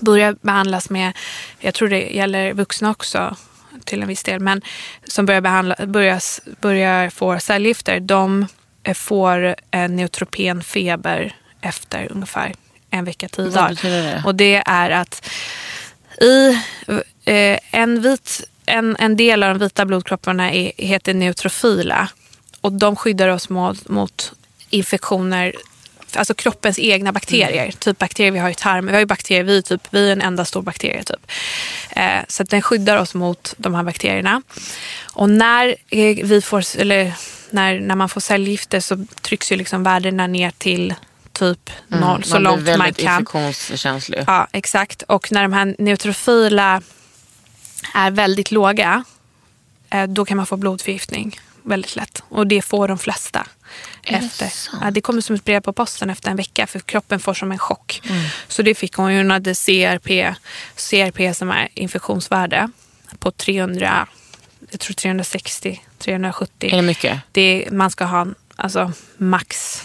[0.00, 1.12] börjar behandlas med,
[1.58, 3.36] jag tror det gäller vuxna också
[3.84, 4.62] till en viss del, men
[5.04, 6.22] som börjar, behandla, börjar,
[6.60, 8.46] börjar få cellgifter, de
[8.82, 12.54] eh, får en neutropенfeber efter ungefär
[12.98, 13.78] en vecka, tio dagar.
[13.82, 14.22] det?
[14.24, 15.28] Och det är att
[16.20, 16.48] i
[17.24, 22.08] eh, en, vit, en, en del av de vita blodkropparna är, heter neutrofila.
[22.60, 24.32] Och de skyddar oss mot, mot
[24.70, 25.54] infektioner,
[26.16, 27.62] alltså kroppens egna bakterier.
[27.62, 27.72] Mm.
[27.72, 28.86] Typ bakterier vi har i tarmen.
[28.86, 31.02] Vi har ju bakterier, vi är, typ, vi är en enda stor bakterie.
[31.02, 31.30] Typ.
[31.90, 34.42] Eh, så den skyddar oss mot de här bakterierna.
[35.12, 37.12] Och när, eh, vi får, eller,
[37.50, 40.94] när, när man får cellgifter så trycks ju liksom värdena ner till
[41.38, 42.42] typ noll, så Mm.
[42.42, 43.12] man långt blir man väldigt kan.
[43.20, 44.24] infektionskänslig.
[44.26, 45.02] Ja, exakt.
[45.02, 46.82] Och när de här neutrofila
[47.94, 49.04] är väldigt låga,
[49.90, 52.22] eh, då kan man få blodförgiftning väldigt lätt.
[52.28, 53.46] Och det får de flesta.
[54.02, 54.48] Är det efter.
[54.48, 54.82] sant?
[54.84, 57.52] Ja, det kommer som ett brev på posten efter en vecka för kroppen får som
[57.52, 58.02] en chock.
[58.48, 59.18] Så det fick hon ju.
[59.18, 60.34] Hon hade CRP,
[60.76, 62.70] CRP som är infektionsvärde
[63.18, 64.06] på 300,
[64.70, 67.20] jag tror 360, 370 Är det mycket?
[67.32, 69.82] det, man ska ha alltså, max,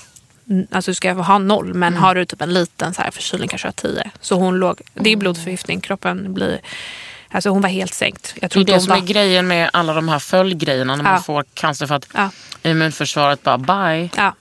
[0.72, 2.04] alltså du ska ha noll men Mm.
[2.04, 4.12] har du typ en liten så här förkylning kanske har tio.
[4.22, 6.60] Så hon låg, det är blodförgiftning, kroppen blir,
[7.32, 8.36] alltså hon var helt sänkt.
[8.42, 11.12] Det är det som är var, grejen med alla de här följdgrejerna när Ja.
[11.12, 12.30] man får cancer för att Ja.
[12.64, 14.10] immunförsvaret bara bye.
[14.18, 14.36] ja,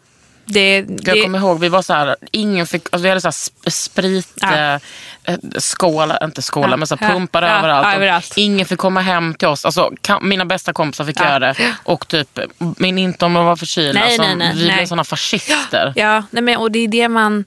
[0.53, 0.87] det, Jag
[1.17, 3.71] det, kommer ihåg, vi var så här, ingen fick, alltså vi hade så här sp-
[3.71, 4.57] sprit, Ja.
[4.57, 4.81] eh,
[5.25, 6.77] eh, skål, inte skålar, Ja.
[6.77, 7.49] men så här pumpar Ja.
[7.49, 7.97] överallt.
[7.97, 8.33] Överallt.
[8.37, 9.65] Ingen fick komma hem till oss.
[9.65, 11.77] Alltså, kan, mina bästa kompisar fick göra det.
[11.85, 13.93] Och typ, men inte om de var förkylda.
[14.01, 14.77] Nej, alltså, nej, nej, vi nej.
[14.77, 15.93] blev såna fascister.
[15.97, 17.45] ja, nej men, och det är det man,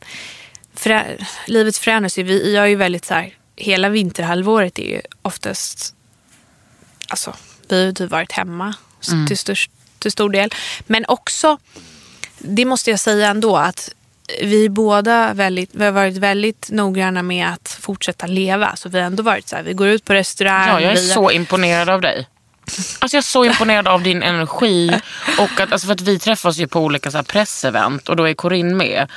[0.75, 1.05] förä,
[1.47, 2.23] livet förändras ju.
[2.23, 5.93] Vi, jag är ju väldigt så här, hela vinterhalvåret är ju oftast,
[7.09, 7.33] alltså
[7.69, 8.73] vi har ju typ varit hemma
[9.11, 9.27] Mm.
[9.27, 10.49] till, störst, till stor del.
[10.87, 11.57] Men också,
[12.43, 13.89] det måste jag säga ändå, att
[14.41, 18.75] vi båda väldigt, vi har varit väldigt noggranna med att fortsätta leva.
[18.75, 20.67] Så vi har ändå varit så här, vi går ut på restaurang.
[20.67, 22.27] Ja, jag är vi, så imponerad av dig.
[22.99, 24.91] Alltså jag är så imponerad av din energi.
[25.39, 28.29] Och att, alltså för att vi träffas ju på olika så här pressevent och då
[28.29, 29.07] är Corinne med.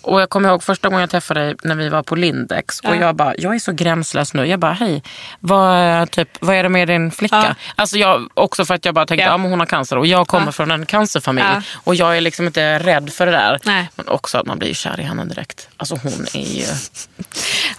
[0.00, 2.80] Och jag kommer ihåg första gången jag träffade dig när vi var på Lindex.
[2.80, 4.46] Och jag bara, jag är så gränslös nu.
[4.46, 5.02] Jag bara, hej,
[5.40, 7.44] vad, typ, vad är det med din flicka?
[7.48, 7.54] Ja.
[7.74, 9.30] Alltså jag, också för att jag bara tänkte, Ja.
[9.30, 9.36] ja.
[9.36, 11.46] men hon har cancer och jag kommer från en cancerfamilj.
[11.54, 11.62] Ja.
[11.74, 13.58] Och jag är liksom inte rädd för det där.
[13.64, 13.88] Nej.
[13.96, 15.68] Men också att man blir kär i henne direkt.
[15.76, 16.64] Alltså hon är ju...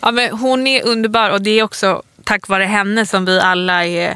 [0.02, 3.86] Ja, men hon är underbar och det är också tack vare henne som vi alla
[3.86, 4.16] är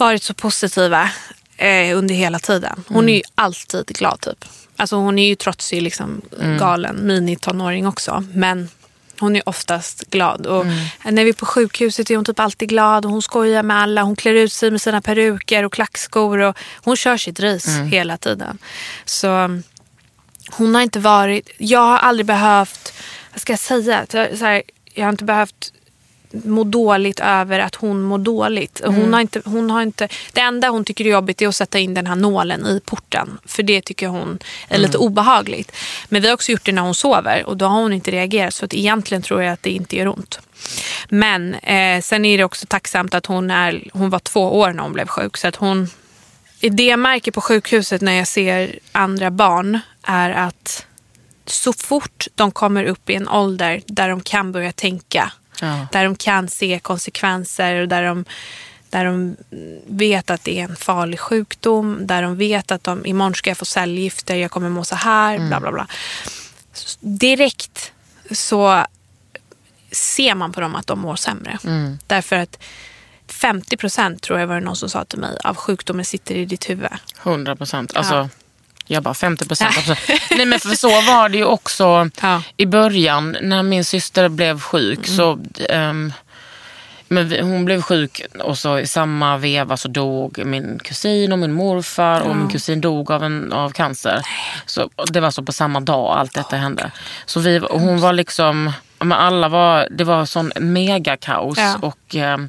[0.00, 1.10] varit så positiva
[1.56, 2.84] eh, under hela tiden.
[2.88, 4.44] Hon är ju alltid glad typ.
[4.76, 6.20] Alltså hon är ju trotsig, liksom,
[6.58, 8.24] galen minitonåring också.
[8.34, 8.68] Men
[9.20, 10.46] hon är oftast glad.
[10.46, 10.66] Och
[11.04, 13.04] När vi är på sjukhuset är hon typ alltid glad.
[13.04, 14.02] Och hon skojar med alla.
[14.02, 16.38] Hon klär ut sig med sina peruker och klackskor.
[16.38, 18.58] Och hon kör sitt race hela tiden.
[19.04, 19.60] Så
[20.50, 21.50] hon har inte varit...
[21.58, 22.92] Jag har aldrig behövt...
[23.32, 24.06] Vad ska jag säga?
[24.10, 24.62] Så här,
[24.94, 25.72] jag har inte behövt
[26.32, 28.80] må dåligt över att hon mår dåligt.
[28.84, 31.78] Hon har inte, hon har inte, det enda hon tycker är jobbigt är att sätta
[31.78, 33.38] in den här nålen i porten.
[33.44, 34.38] För det tycker hon
[34.68, 35.72] är lite obehagligt.
[36.08, 38.54] Men vi har också gjort det när hon sover och då har hon inte reagerat.
[38.54, 40.40] Så att egentligen tror jag att det inte gör ont.
[41.08, 44.82] Men eh, sen är det också tacksamt att hon, är, hon var två år när
[44.82, 45.36] hon blev sjuk.
[45.36, 45.88] Så att hon,
[46.60, 50.86] det jag märker på sjukhuset när jag ser andra barn är att
[51.46, 55.86] så fort de kommer upp i en ålder där de kan börja tänka, Ja.
[55.92, 58.24] där de kan se konsekvenser och där de,
[58.90, 59.36] där de
[59.86, 63.56] vet att det är en farlig sjukdom, där de vet att de, imorgon ska jag
[63.58, 65.86] få cellgifter, jag kommer må så här, bla bla bla.
[66.74, 67.92] S- Direkt
[68.30, 68.84] så
[69.92, 71.58] ser man på dem att de mår sämre.
[72.06, 72.58] Därför att
[73.28, 76.44] 50 procent tror jag var det någon som sa till mig av sjukdomen sitter i
[76.44, 76.88] ditt huvud.
[77.22, 77.96] 100 procent.
[77.96, 78.28] Alltså, Ja.
[78.92, 79.74] Jag bara 50 procent.
[80.30, 81.84] Nej men för så var det ju också
[82.20, 82.28] Ja.
[82.28, 82.42] Mm.
[82.56, 85.06] i början när min syster blev sjuk.
[85.06, 86.12] så ehm,
[87.08, 91.52] men Hon blev sjuk och så i samma veva så dog min kusin och min
[91.52, 94.22] morfar och min kusin dog av, en, av cancer.
[94.66, 96.90] Så Det var så på samma dag allt detta hände.
[97.26, 101.58] Så vi, hon var liksom, men alla var, det var sån megakaos.
[101.58, 101.76] Ja.
[101.82, 102.48] Och, ehm,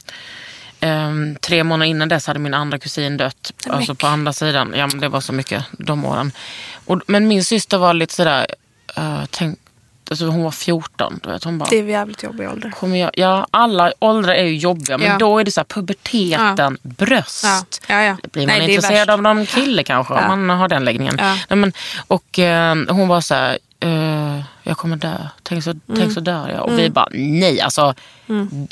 [0.83, 3.53] Ehm, tre månader innan dess hade min andra kusin dött.
[3.69, 4.73] Alltså på andra sidan.
[4.77, 6.31] Ja, men det var så mycket de åren.
[6.85, 8.47] Och, men min syster var lite sådär,
[8.97, 9.59] uh, tänk,
[10.09, 11.19] alltså hon var 14.
[11.23, 12.71] Du vet, hon bara, Det är jävligt jobbig ålder.
[12.71, 15.17] kommer jag, ja, alla åldrar är ju jobbiga men Ja.
[15.17, 17.43] då är det så här puberteten, bröst.
[17.43, 17.63] Ja.
[17.87, 18.17] Ja, ja.
[18.31, 21.15] Blir man Nej, intresserad av någon kille kanske om man har den läggningen.
[21.19, 21.37] Ja.
[21.49, 21.73] Nej, men,
[22.07, 25.17] och eh, hon var så här, eh, jag kommer dö.
[25.43, 25.81] Tänk så, Mm.
[25.95, 26.65] tänk så dör jag.
[26.65, 27.93] Och vi bara, nej alltså.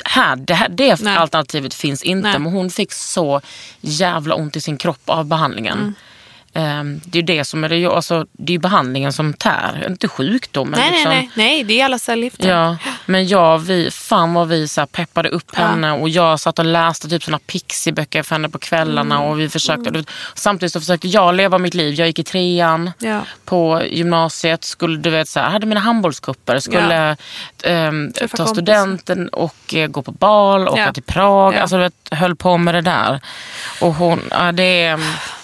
[0.05, 1.17] Här, det, här, det Nej.
[1.17, 2.29] alternativet finns inte.
[2.29, 2.39] Nej.
[2.39, 3.41] Men hon fick så
[3.81, 5.95] jävla ont i sin kropp av behandlingen.
[6.53, 6.95] Mm.
[6.95, 10.79] Eh, det är det som är det, alltså, det är behandlingen som tär, inte sjukdomen.
[10.79, 11.11] Nej, nej, liksom.
[11.11, 12.49] nej, nej, det är alla cellgifter.
[12.49, 16.65] Ja, Men jag, vi, fan vad vi så peppade upp henne och jag satt och
[16.65, 19.15] läste typ såna pixiböcker för henne på kvällarna.
[19.15, 19.27] Mm.
[19.27, 20.03] Och vi försökte,
[20.35, 21.93] Samtidigt så försökte jag leva mitt liv.
[21.93, 23.21] Jag gick i trean Ja.
[23.45, 27.17] på gymnasiet, skulle, du vet, så här, hade mina handbollskupper, skulle
[27.63, 28.53] ehm, Träffa ta kompisar.
[28.53, 30.93] studenten och eh, gå på bal, åka Ja.
[30.93, 31.53] till Prag.
[31.53, 31.61] Ja.
[31.61, 33.21] Alltså, du vet, höll på med det där.
[33.81, 34.99] Och hon, ja, det är...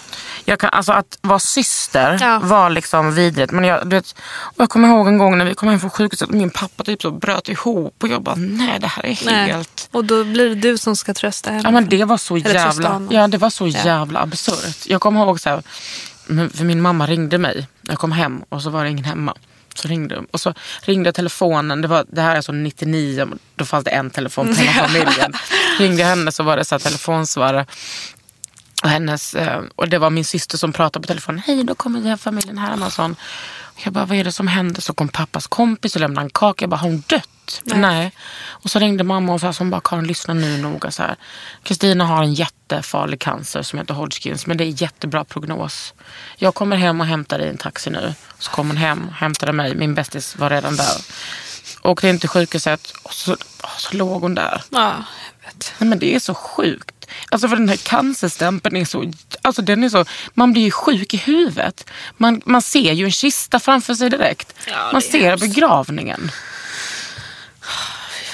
[0.48, 2.38] Jag kan, alltså att vara syster Ja.
[2.42, 3.52] var liksom vidrigt.
[3.52, 4.14] Men jag, du vet,
[4.56, 7.02] jag kommer ihåg en gång när vi kom hem från sjukhuset och min pappa typ
[7.02, 9.50] så bröt ihop och jag bara nej det här är Nej.
[9.52, 9.88] helt...
[9.92, 11.62] Och då blir det du som ska trösta henne.
[11.64, 14.86] Ja men det var så Eller jävla, ja, det var så jävla absurt.
[14.86, 15.62] Jag kommer ihåg så här,
[16.56, 17.66] för min mamma ringde mig.
[17.82, 19.34] Jag kom hem och så var det ingen hemma.
[19.74, 21.82] Så ringde och så ringde telefonen.
[21.82, 25.32] Det, var, det här är alltså 99, då fanns det en telefon på hela familjen.
[25.78, 27.66] ringde jag henne så var det så här telefonsvarare.
[28.82, 31.38] Och, hennes, eh, och det var min syster som pratade på telefon.
[31.46, 33.16] Hej, då kommer den här familjen Hermansson.
[33.62, 34.80] Och jag bara, vad är det som händer?
[34.80, 36.62] Så kom pappas kompis och lämnade en kaka.
[36.62, 37.62] Jag bara, har hon dött?
[37.64, 38.12] Nej.
[38.46, 40.90] Och så ringde mamma och sa, hon bara, Karin lyssna nu noga.
[40.90, 41.16] så här.
[41.62, 44.46] Kristina har en jättefarlig cancer som heter Hodgkins.
[44.46, 45.94] Men det är jättebra prognos.
[46.36, 48.14] Jag kommer hem och hämtar dig i en taxi nu.
[48.38, 49.74] Så kom hon hem och hämtade mig.
[49.74, 50.96] Min bästis var redan där.
[51.82, 54.62] Åkte in till sjukhuset och så, åh, så låg hon där.
[54.70, 54.94] Ja,
[55.42, 55.72] jag vet.
[55.78, 56.95] Nej, men det är så sjukt.
[57.28, 61.14] Alltså för den här cancerstämpeln är så, alltså den är så, man blir ju sjuk
[61.14, 61.90] i huvudet.
[62.16, 64.54] Man, man ser ju en kista framför sig direkt.
[64.66, 65.46] Ja, man ser hemskt.
[65.46, 66.30] begravningen.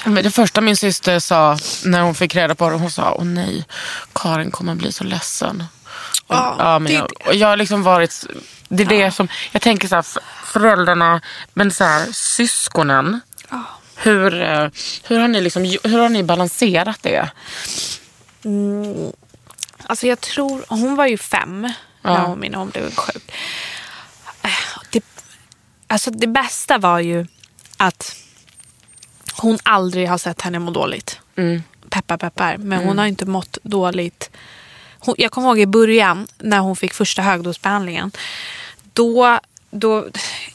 [0.04, 3.64] Det första min syster sa när hon fick reda på det, hon sa, åh nej,
[4.12, 5.64] Karin kommer bli så ledsen.
[6.28, 8.26] Ja, ja, men jag, jag har liksom varit,
[8.68, 10.04] det är det som, jag tänker så här,
[10.44, 11.20] föräldrarna,
[11.54, 13.20] men så här, syskonen.
[13.96, 14.68] Hur, eh,
[15.02, 17.30] hur, har ni liksom, hur har ni balanserat det?
[19.86, 22.12] Alltså jag tror, hon var ju fem Ja.
[22.12, 23.32] när hon, när hon blev sjuk.
[24.42, 24.50] Eh,
[24.90, 25.04] Det,
[25.86, 27.26] alltså det bästa var ju
[27.76, 28.16] att
[29.36, 31.20] hon aldrig har sett henne må dåligt.
[31.36, 31.62] Mm.
[31.90, 32.56] Peppar peppar.
[32.56, 34.30] Men hon har inte mått dåligt.
[34.98, 38.10] Hon, jag kommer ihåg i början när hon fick första högdosbehandlingen.
[38.92, 40.06] Då, då,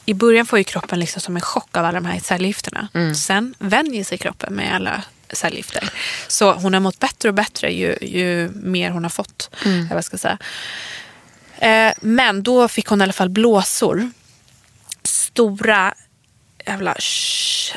[0.04, 2.88] I början får ju kroppen liksom som en chock av alla de här cellgifterna.
[3.14, 5.90] Sen vänjer sig kroppen med alla cellgifter.
[6.28, 9.50] Så hon har mått bättre och bättre ju, ju mer hon har fått.
[9.64, 10.38] Eller vad ska säga.
[11.58, 14.10] Eh, men då fick hon i alla fall blåsor.
[15.02, 15.94] Stora
[16.68, 16.96] jävla...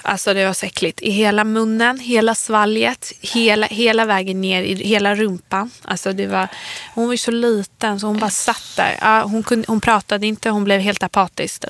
[0.01, 1.01] Alltså det var så äckligt.
[1.01, 5.71] I hela munnen, hela svalget, hela, hela vägen ner i hela rumpan.
[5.83, 6.47] Alltså det var,
[6.93, 8.97] hon var ju så liten så hon bara satt där.
[9.01, 11.63] Ja, hon, kunde, hon pratade inte, hon blev helt apatisk.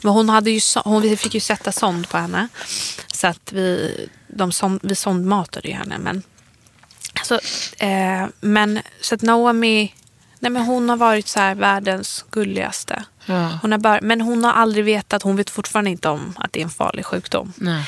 [0.00, 2.48] Men hon, hade ju, hon, vi fick ju sätta sond på henne.
[3.12, 5.98] Så att vi, de sond, vi sondmatade ju henne.
[5.98, 6.22] Men,
[7.14, 7.40] alltså,
[7.78, 9.94] eh, men så att Naomi,
[10.40, 13.04] nej men hon har varit så här världens gulligaste.
[13.26, 13.58] Ja.
[13.62, 16.60] Hon har bara, men hon har aldrig vetat, hon vet fortfarande inte om att det
[16.60, 17.52] är en farlig sjukdom.
[17.56, 17.84] Nej.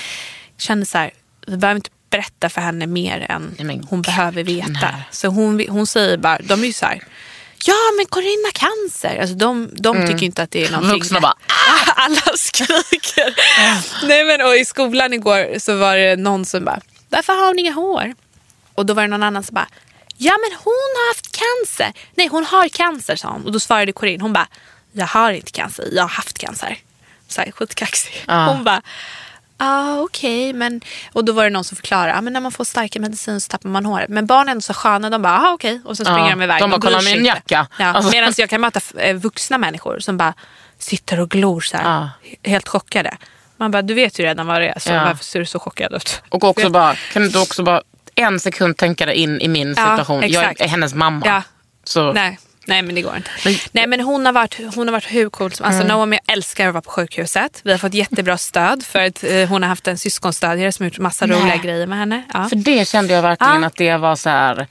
[0.57, 1.11] Känner så här,
[1.47, 4.95] vi behöver inte berätta för henne mer än Nej, hon behöver veta.
[5.11, 7.05] Så hon, hon säger bara, de är ju så här,
[7.65, 9.21] ja men Corinna har cancer.
[9.21, 10.91] Alltså de, de tycker inte att det är någonting.
[10.91, 10.99] Mm.
[10.99, 11.35] Vuxna bara,
[11.97, 13.35] Alla skriker.
[14.09, 17.59] Nej men och i skolan igår så var det någon som bara, varför har hon
[17.59, 18.15] inga hår?
[18.75, 19.69] Och då var det någon annan som bara,
[20.17, 21.93] ja men hon har haft cancer.
[22.15, 23.45] Nej hon har cancer sa hon.
[23.45, 24.49] Och då svarade Corinne, hon bara,
[24.93, 26.79] jag har inte cancer, jag har haft cancer.
[27.29, 28.25] Så här, skitkaxig.
[28.27, 28.47] Ja.
[28.47, 28.83] Hon bara,
[29.59, 30.81] ah, okej men.
[31.13, 33.49] Och då var det någon som förklarade, ah, men när man får starka medicin så
[33.51, 34.09] tappar man håret.
[34.09, 35.81] Men barnen så sköna, de bara, ah, okej.
[35.85, 36.61] Och så springer Ja, de iväg.
[36.61, 37.67] de bara, kolla min jacka.
[37.79, 37.87] Ja.
[37.87, 38.11] Alltså.
[38.13, 40.35] Medan jag kan möta eh, vuxna människor som bara
[40.79, 42.11] sitter och glor så här, Ja.
[42.51, 43.17] helt chockade.
[43.57, 45.05] Man bara, du vet ju redan vad det är, så Ja.
[45.05, 46.23] varför ser du så chockad ut?
[46.29, 47.83] och också bara, kan du också bara
[48.15, 50.21] en sekund tänka dig in i min Ja, situation?
[50.21, 50.61] jag exakt.
[50.61, 51.27] är hennes mamma.
[51.27, 51.43] Ja.
[51.85, 52.39] Så, Nej.
[52.69, 53.31] Nej men det går inte.
[53.45, 55.89] Men- Nej men hon har varit, hon har varit hur cool som alltså, Mm.
[55.97, 57.61] Naomi älskar att vara på sjukhuset.
[57.65, 60.91] Vi har fått jättebra stöd för att eh, hon har haft en syskonstödjare som har
[60.91, 62.23] gjort massa roliga grejer med henne.
[62.35, 62.49] Ja.
[62.49, 63.67] För det kände jag verkligen Ja.
[63.67, 64.67] att det var så här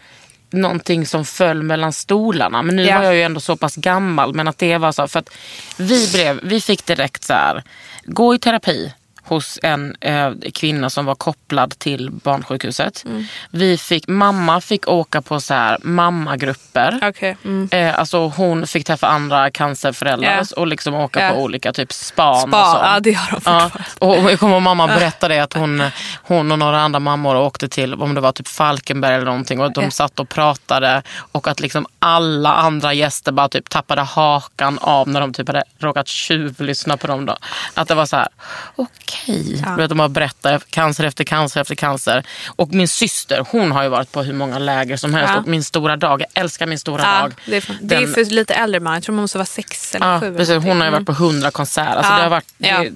[0.49, 2.61] någonting som föll mellan stolarna.
[2.61, 2.97] Men nu Ja.
[2.97, 4.33] var jag ju ändå så pass gammal.
[4.33, 5.29] Men att det var så, för att
[5.77, 7.63] vi, blev, vi fick direkt så här,
[8.05, 8.93] gå i terapi
[9.27, 13.03] hos en eh, kvinna som var kopplad till barnsjukhuset.
[13.05, 13.23] Mm.
[13.51, 16.99] Vi fick, mamma fick åka på så här mammagrupper.
[17.03, 17.37] Okej.
[17.45, 17.69] Mm.
[17.71, 20.45] Eh, alltså hon fick träffa andra cancerföräldrar Ja.
[20.57, 21.31] och liksom åka Ja.
[21.31, 22.83] på olika typ span, Spa, och sånt.
[22.83, 25.83] ja, det har de Ja, och jag kommer ihåg mamma berättade att hon,
[26.23, 29.71] hon och några andra mammor åkte till, om det var typ Falkenberg eller någonting och
[29.73, 29.91] de Ja.
[29.91, 35.21] satt och pratade och att liksom alla andra gäster bara typ tappade hakan av när
[35.21, 37.25] de typ hade råkat tjuvlyssna på dem.
[37.25, 37.37] Då.
[37.73, 38.27] Att det var så här,
[38.75, 39.63] okej okej.
[39.67, 42.23] Du vet, de bara berättar cancer efter cancer efter cancer.
[42.47, 45.33] Och min syster, hon har ju varit på hur många läger som helst.
[45.33, 45.39] Ja.
[45.39, 47.33] Och min stora dag, jag älskar min stora Ja, dag.
[47.45, 48.93] det är, för, det är Den- för lite äldre man.
[48.93, 50.25] Jag tror man måste vara sex eller Ja, sju.
[50.27, 50.63] eller precis.
[50.63, 51.95] Hon har ju varit på hundra konserter.
[51.95, 52.79] Alltså Ja, det, har varit, ja.
[52.79, 52.91] det,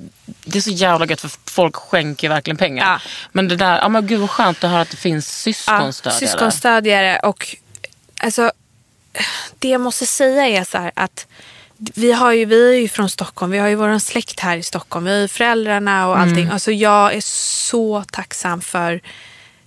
[0.45, 2.85] det är så jävla gött för folk skänker verkligen pengar.
[2.91, 2.99] Ja.
[3.31, 6.19] Men det där, ja men gud vad skönt att höra att det finns Ja, syskonstödjare.
[6.19, 7.55] syskonstödjare och
[8.19, 8.51] alltså,
[9.59, 11.27] det jag måste säga är så här att
[11.95, 14.63] vi, har ju, vi är ju från Stockholm, vi har ju vår släkt här i
[14.63, 16.43] Stockholm, vi har ju föräldrarna och allting.
[16.43, 16.53] Mm.
[16.53, 19.01] Alltså jag är så tacksam för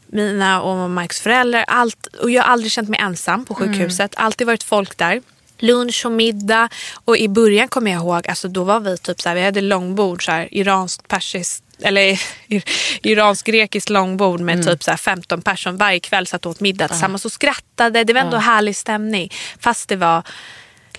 [0.06, 1.64] mina och Mikes föräldrar.
[1.68, 4.14] Allt, och jag har aldrig känt mig ensam på sjukhuset.
[4.16, 5.22] Alltid varit folk där.
[5.58, 6.68] Lunch och middag.
[7.04, 9.60] Och i början kommer jag ihåg, alltså då var vi typ så här, vi hade
[9.60, 12.20] långbord, så här, iranskt, persiskt, eller
[13.02, 17.24] iransk-grekiskt långbord med typ så här 15 personer varje kväll satt och åt middag tillsammans
[17.24, 18.04] och skrattade.
[18.04, 19.32] Det var ändå härlig stämning.
[19.58, 20.22] Fast det var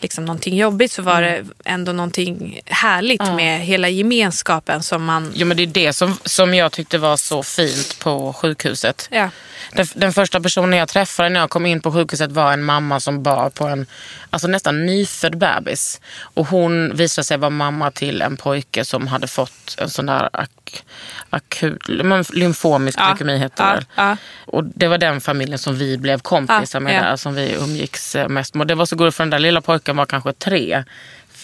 [0.01, 5.31] liksom någonting jobbigt så var det ändå någonting härligt med hela gemenskapen som man...
[5.36, 9.08] Jo men det är det som, som jag tyckte var så fint på sjukhuset.
[9.12, 9.29] Ja.
[9.71, 12.99] Den, den första personen jag träffade när jag kom in på sjukhuset var en mamma
[12.99, 13.86] som bar på en
[14.29, 16.01] alltså nästan nyfödd bebis.
[16.19, 20.29] Och hon visade sig vara mamma till en pojke som hade fått en sån där
[20.34, 20.84] ak,
[21.29, 21.89] akut
[22.34, 24.17] lymfomisk Ja, leukemi heter ja, det ja.
[24.45, 28.15] Och det var den familjen som vi blev kompisar Ja, med där, som vi umgicks
[28.15, 28.62] eh, mest med.
[28.62, 30.84] Och det var så gulligt för den där lilla pojken var kanske tre.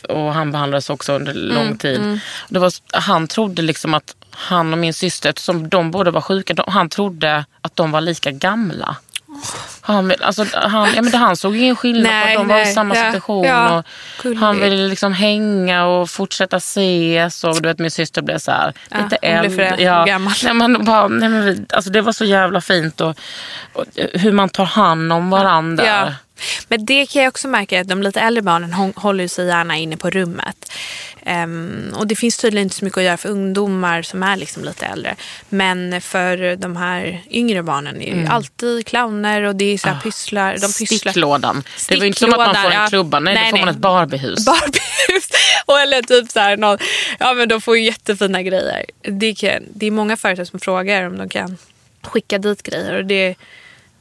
[0.10, 2.20] Och han behandlades också under lång Mm, tid.
[2.50, 6.54] Det var, han trodde liksom att han och min syster, som de båda var sjuka,
[6.54, 8.96] de, han trodde att de var lika gamla.
[9.82, 12.74] Han, alltså, han, ja, men han såg ingen skillnad på Nej, de var i nej,
[12.74, 13.46] samma ja, situation.
[13.46, 13.84] ja,
[14.26, 17.44] och han ville liksom hänga och fortsätta ses.
[17.44, 19.76] Och du vet, min syster blev så här, Ja, lite äldre.
[19.80, 20.34] Ja, gammal.
[20.44, 23.02] Nej, men bara, nej, men vi, alltså, det var så jävla fint.
[23.02, 23.16] Och,
[23.74, 26.16] och hur man tar hand om varandra.
[26.68, 29.78] Men det kan jag också märka att de lite äldre barnen hå- håller sig gärna
[29.78, 30.72] inne på rummet.
[31.26, 34.64] Ehm, och det finns tydligen inte så mycket att göra för ungdomar som är liksom
[34.64, 35.16] lite äldre.
[35.50, 38.32] Men för de här yngre barnen är det Mm.
[38.32, 40.52] alltid clowner och det är så här pysslar.
[40.54, 40.86] De pysslar.
[41.12, 41.64] Sticklådan.
[41.90, 43.20] Det var ju inte som att man får en klubba.
[43.20, 43.72] Nej, Nej, då får man nej.
[43.76, 44.46] ett Barbiehus.
[44.46, 45.30] Barbiehus.
[45.66, 46.78] Och eller typ så här, någon,
[47.20, 48.86] ja men de får ju jättefina grejer.
[49.02, 51.58] Det, kan, det är många företag som frågar om de kan
[52.04, 53.36] skicka dit grejer och det,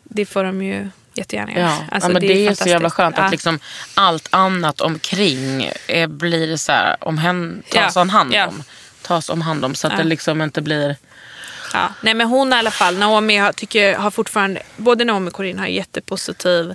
[0.05, 1.63] det får de ju jättegärna göra.
[1.63, 2.67] Ja, Alltså, ja, men det, är, så fantastiskt.
[2.71, 3.23] jävla skönt Ja.
[3.25, 3.59] att liksom
[3.95, 8.47] allt annat omkring eh, blir så här, omhän, tas Ja, om hand ja.
[8.47, 8.63] om.
[9.03, 9.99] Tas om hand om så att Ja.
[9.99, 10.97] det liksom inte blir...
[11.73, 11.89] Ja.
[12.03, 15.61] Nej men hon i alla fall, Naomi har, tycker, har fortfarande, både Naomi och Corinne
[15.61, 16.75] har jättepositiv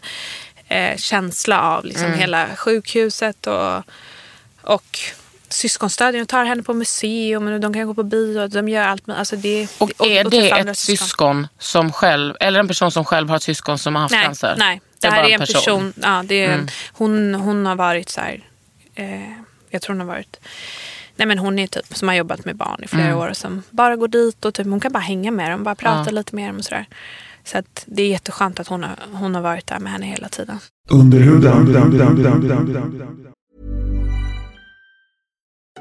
[0.68, 2.20] eh, känsla av liksom Mm.
[2.20, 3.84] hela sjukhuset och,
[4.62, 5.00] och
[5.56, 8.48] syskonstödjen tar henne på museum och de kan gå på bio.
[8.48, 11.92] De gör allt med, alltså det, Och är och det träffa andra ett syskon som
[11.92, 14.56] själv, eller en person som själv har ett syskon som har haft Nej, cancer?
[14.58, 14.82] nej.
[15.00, 15.54] Det Det, är här är en en person.
[15.56, 15.94] person.
[16.04, 16.60] ja, det är Mm.
[16.60, 18.44] en, hon, hon har varit så här,
[18.96, 19.22] eh,
[19.70, 20.38] jag tror hon har varit
[21.18, 23.18] Nej men hon är typ som har jobbat med barn i flera Mm.
[23.18, 25.76] år och som bara går dit och typ, hon kan bara hänga med dem, bara
[25.76, 26.12] prata Ja.
[26.12, 26.86] lite med dem och sådär.
[27.44, 30.30] Så att det är jätteskönt att hon har, hon har varit där med henne hela
[30.30, 30.60] tiden.
[30.90, 31.68] Under huden.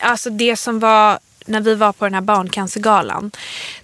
[0.00, 3.30] Alltså det som var när vi var på den här barncancergalan.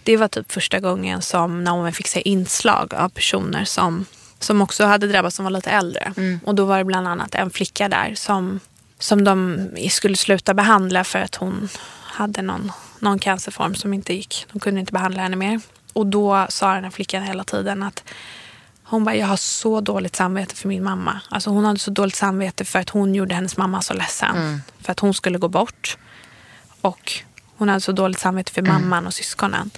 [0.03, 4.07] Det var typ första gången som Naomi fick se inslag av personer som,
[4.39, 6.13] som också hade drabbats som var lite äldre.
[6.45, 8.61] Och då var det bland annat en flicka där som,
[8.99, 11.69] som de skulle sluta behandla för att hon
[12.03, 14.47] hade någon, någon cancerform som inte gick.
[14.53, 15.61] De kunde inte behandla henne mer.
[15.93, 18.05] Och då sa den här flickan hela tiden att
[18.91, 21.21] Hon bara, jag har så dåligt samvete för min mamma.
[21.29, 24.63] Alltså hon hade så dåligt samvete för att hon gjorde hennes mamma så ledsen.
[24.81, 25.99] För att hon skulle gå bort.
[26.81, 27.13] Och
[27.57, 29.71] hon hade så dåligt samvete för mamman och syskonen.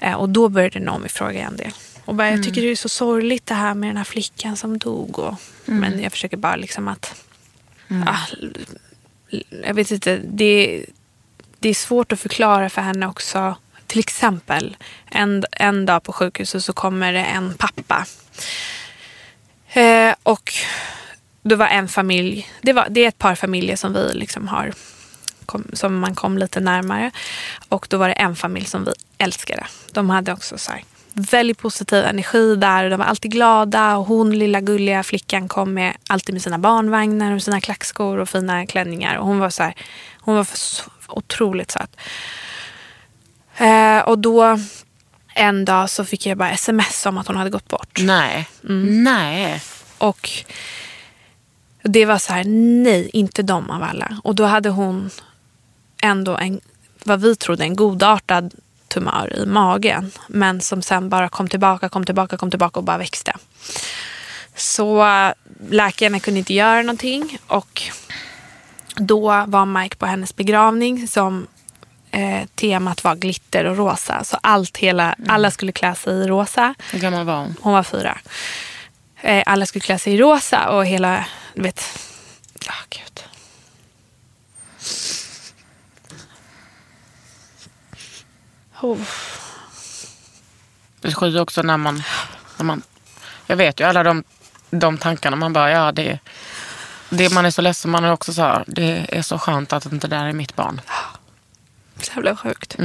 [0.00, 1.70] Eh, och då började Naomi fråga en del.
[2.04, 4.78] Och bara, jag tycker det är så sorgligt det här med den här flickan som
[4.78, 5.18] dog.
[5.18, 5.34] Och,
[5.64, 7.24] Men jag försöker bara liksom att...
[8.06, 8.18] Ah,
[9.64, 10.20] jag vet inte.
[10.24, 10.84] Det,
[11.58, 13.56] det är svårt att förklara för henne också.
[13.86, 14.76] Till exempel
[15.10, 18.06] en, en dag på sjukhuset så kommer det en pappa.
[19.72, 20.52] Eh, och
[21.42, 22.50] det var en familj.
[22.60, 24.72] Det, var, det är ett par familjer som vi liksom har
[25.46, 27.10] kom, som man kom lite närmare.
[27.68, 29.66] Och då var det en familj som vi älskade.
[29.92, 32.90] De hade också så här, väldigt positiv energi där.
[32.90, 33.96] De var alltid glada.
[33.96, 38.28] Och hon, lilla gulliga flickan, kom med, alltid med sina barnvagnar och sina klackskor och
[38.28, 39.16] fina klänningar.
[39.16, 39.74] Och hon var så här,
[40.20, 41.96] hon var så otroligt söt.
[43.56, 44.58] Eh, och då
[45.40, 47.98] en dag så fick jag bara sms om att hon hade gått bort.
[48.02, 48.48] Nej.
[48.64, 49.04] Mm.
[49.04, 49.62] Nej.
[49.98, 50.30] Och
[51.82, 52.44] det var så här,
[52.84, 54.20] nej, inte de av alla.
[54.24, 55.10] Och då hade hon
[56.02, 56.60] ändå en,
[57.04, 58.54] vad vi trodde, en godartad
[58.88, 60.10] tumör i magen.
[60.28, 63.32] Men som sen bara kom tillbaka, kom tillbaka, kom tillbaka och bara växte.
[64.56, 65.32] Så äh,
[65.70, 67.38] läkarna kunde inte göra någonting.
[67.46, 67.82] Och
[68.96, 71.46] då var Mike på hennes begravning som
[72.10, 74.24] eh, temat var glitter och rosa.
[74.24, 76.74] Så allt, hela, alla skulle klä sig i rosa.
[76.92, 77.56] Hur gammal var hon?
[77.60, 78.18] Hon var fyra.
[79.20, 81.84] Eh, alla skulle klä sig i rosa och hela, du vet,
[82.66, 83.24] ja gud.
[88.80, 88.98] Oh.
[91.00, 92.02] Det är sjukt också när man,
[92.56, 92.82] när man...
[93.46, 94.24] Jag vet ju alla de,
[94.70, 95.36] de tankarna.
[95.36, 96.18] Man bara, ja det...
[97.10, 99.92] det man är så ledsen, man är också så här, det är så skönt att
[99.92, 100.80] inte det där är mitt barn.
[102.02, 102.76] Så jävla sjukt.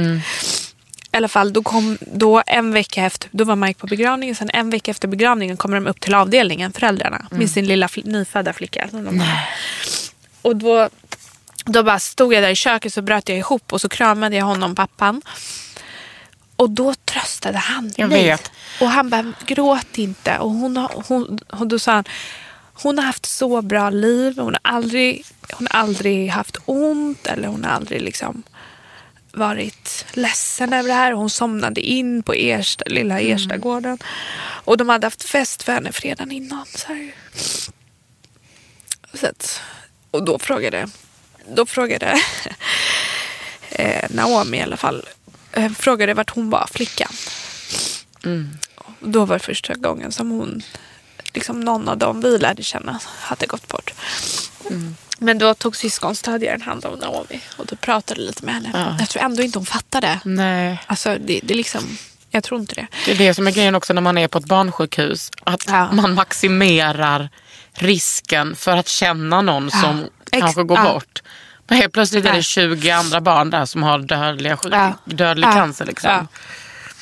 [1.12, 4.34] I alla fall, då kom då en vecka efter, då var Mike på begravningen.
[4.36, 7.26] Sen en vecka efter begravningen kommer de upp till avdelningen, föräldrarna.
[7.30, 8.88] Med sin lilla fl- nyfödda flicka.
[10.42, 10.88] Och då,
[11.64, 14.44] då bara stod jag där i köket så bröt jag ihop och så kramade jag
[14.44, 15.22] honom, pappan.
[16.56, 18.24] Och då tröstade han Jag mig.
[18.24, 18.50] vet.
[18.80, 20.38] Och han bara, gråt inte.
[20.38, 22.04] Och, hon har, hon, och då sa han,
[22.74, 24.38] hon har haft så bra liv.
[24.38, 28.42] Hon har aldrig, hon har aldrig haft ont eller hon har aldrig liksom
[29.36, 31.12] varit ledsen över det här.
[31.12, 33.98] Hon somnade in på Ersta, lilla Erstagården.
[34.64, 36.66] Och de hade haft fest för henne fredagen innan.
[36.66, 37.14] Så här.
[39.14, 39.60] Så att,
[40.10, 40.88] och då frågade,
[41.54, 42.06] då frågade
[43.70, 45.08] eh, Naomi i alla fall
[45.52, 47.12] eh, frågade vart hon var, flickan.
[48.74, 50.62] Och Då var det första gången som hon,
[51.34, 53.94] liksom någon av dem vi lärde känna, hade gått bort.
[55.18, 58.96] Men då tog syskonstödjaren hand om Naomi och då pratade lite med henne.
[58.98, 60.20] Jag tror ändå inte hon fattade.
[60.24, 60.82] Nej.
[60.86, 61.98] Alltså det, det är liksom,
[62.30, 62.86] jag tror inte det.
[63.04, 65.30] Det är det som är grejen också när man är på ett barnsjukhus.
[65.44, 65.92] Att Ja.
[65.92, 67.28] man maximerar
[67.74, 70.92] risken för att känna någon som Ex- kanske går ja.
[70.92, 71.22] bort.
[71.68, 72.34] Men helt plötsligt är Ja.
[72.36, 74.92] det 20 andra barn där som har dödliga Ja.
[75.04, 75.52] dödlig Ja.
[75.52, 75.84] cancer.
[75.86, 76.10] Liksom.
[76.10, 76.26] Ja.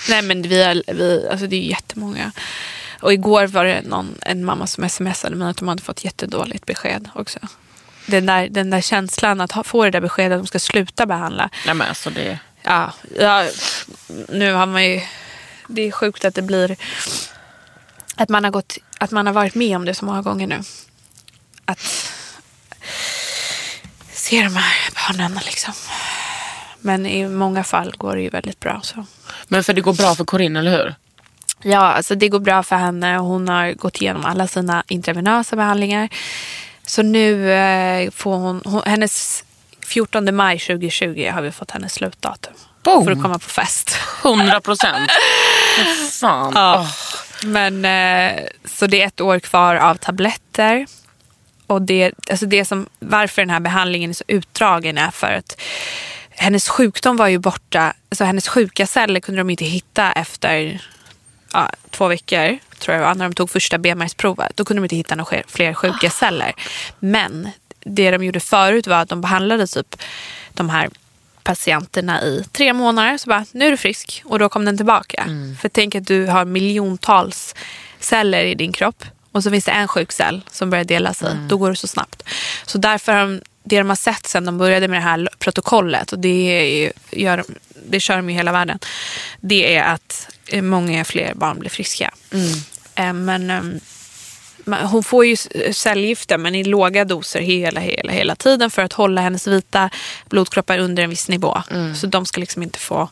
[0.08, 2.32] Nej men vi, är, vi alltså det är jättemånga.
[3.00, 6.66] Och igår var det någon, en mamma som smsade mig att de hade fått jättedåligt
[6.66, 7.38] besked också.
[8.06, 11.06] Den där, den där känslan att ha, få det där beskedet att de ska sluta
[11.06, 11.50] behandla.
[11.66, 13.48] Nej, men alltså det, Ja, ja,
[14.28, 15.00] nu har man ju...
[15.68, 16.76] Det är sjukt att det blir...
[18.16, 20.60] Att man har, gått, att man har varit med om det så många gånger nu.
[21.64, 21.80] Att
[24.12, 25.74] se de här barnen liksom.
[26.80, 28.80] Men i många fall går det ju väldigt bra.
[28.82, 29.06] Så.
[29.48, 30.94] men för det går bra för Corinne, eller hur?
[31.62, 33.16] Ja, alltså det går bra för henne.
[33.16, 36.08] Hon har gått igenom alla sina intravenösa behandlingar.
[36.86, 38.82] Så nu eh, får hon, hon...
[38.86, 39.44] Hennes
[39.86, 42.52] 14 maj 2020 har vi fått hennes slutdatum.
[42.82, 43.04] Boom.
[43.04, 43.96] För att komma på fest.
[44.24, 45.10] 100 procent.
[46.20, 46.52] Fan.
[46.54, 46.80] Ja.
[46.80, 46.90] Åh.
[47.44, 50.86] Men eh, så det är ett år kvar av tabletter.
[51.66, 55.60] Och det, alltså det som, varför den här behandlingen är så utdragen är för att
[56.30, 57.92] hennes sjukdom var ju borta.
[58.08, 60.80] Alltså hennes sjuka celler kunde de inte hitta efter
[61.52, 62.58] ja, två veckor.
[62.78, 64.56] Tror jag var, när de tog första benmärgsprovet.
[64.56, 66.52] Då kunde de inte hitta några fler sjuka celler.
[66.98, 67.48] Men
[67.84, 69.96] det de gjorde förut var att de behandlade typ
[70.54, 70.90] de här
[71.42, 73.18] patienterna i tre månader.
[73.18, 74.22] Så bara, nu är du frisk.
[74.24, 75.24] Och då kom den tillbaka.
[75.60, 77.54] För tänk att du har miljontals
[78.00, 79.04] celler i din kropp.
[79.32, 81.28] Och så finns det en sjuk cell som börjar dela sig.
[81.48, 82.22] Då går det så snabbt.
[82.66, 86.12] Så därför har de, det de har sett sen de började med det här protokollet.
[86.12, 86.92] Och det, är ju,
[87.22, 87.54] gör, de-
[87.86, 88.78] det kör de ju hela världen.
[89.40, 92.14] Det är att eh, många fler barn blir friska.
[92.94, 93.80] Eh, Men ehm,
[94.86, 95.36] hon får ju
[95.72, 99.90] cellgifter men i låga doser hela, hela, hela tiden för att hålla hennes vita
[100.28, 101.62] blodkroppar under en viss nivå.
[101.96, 103.08] Så de ska liksom inte få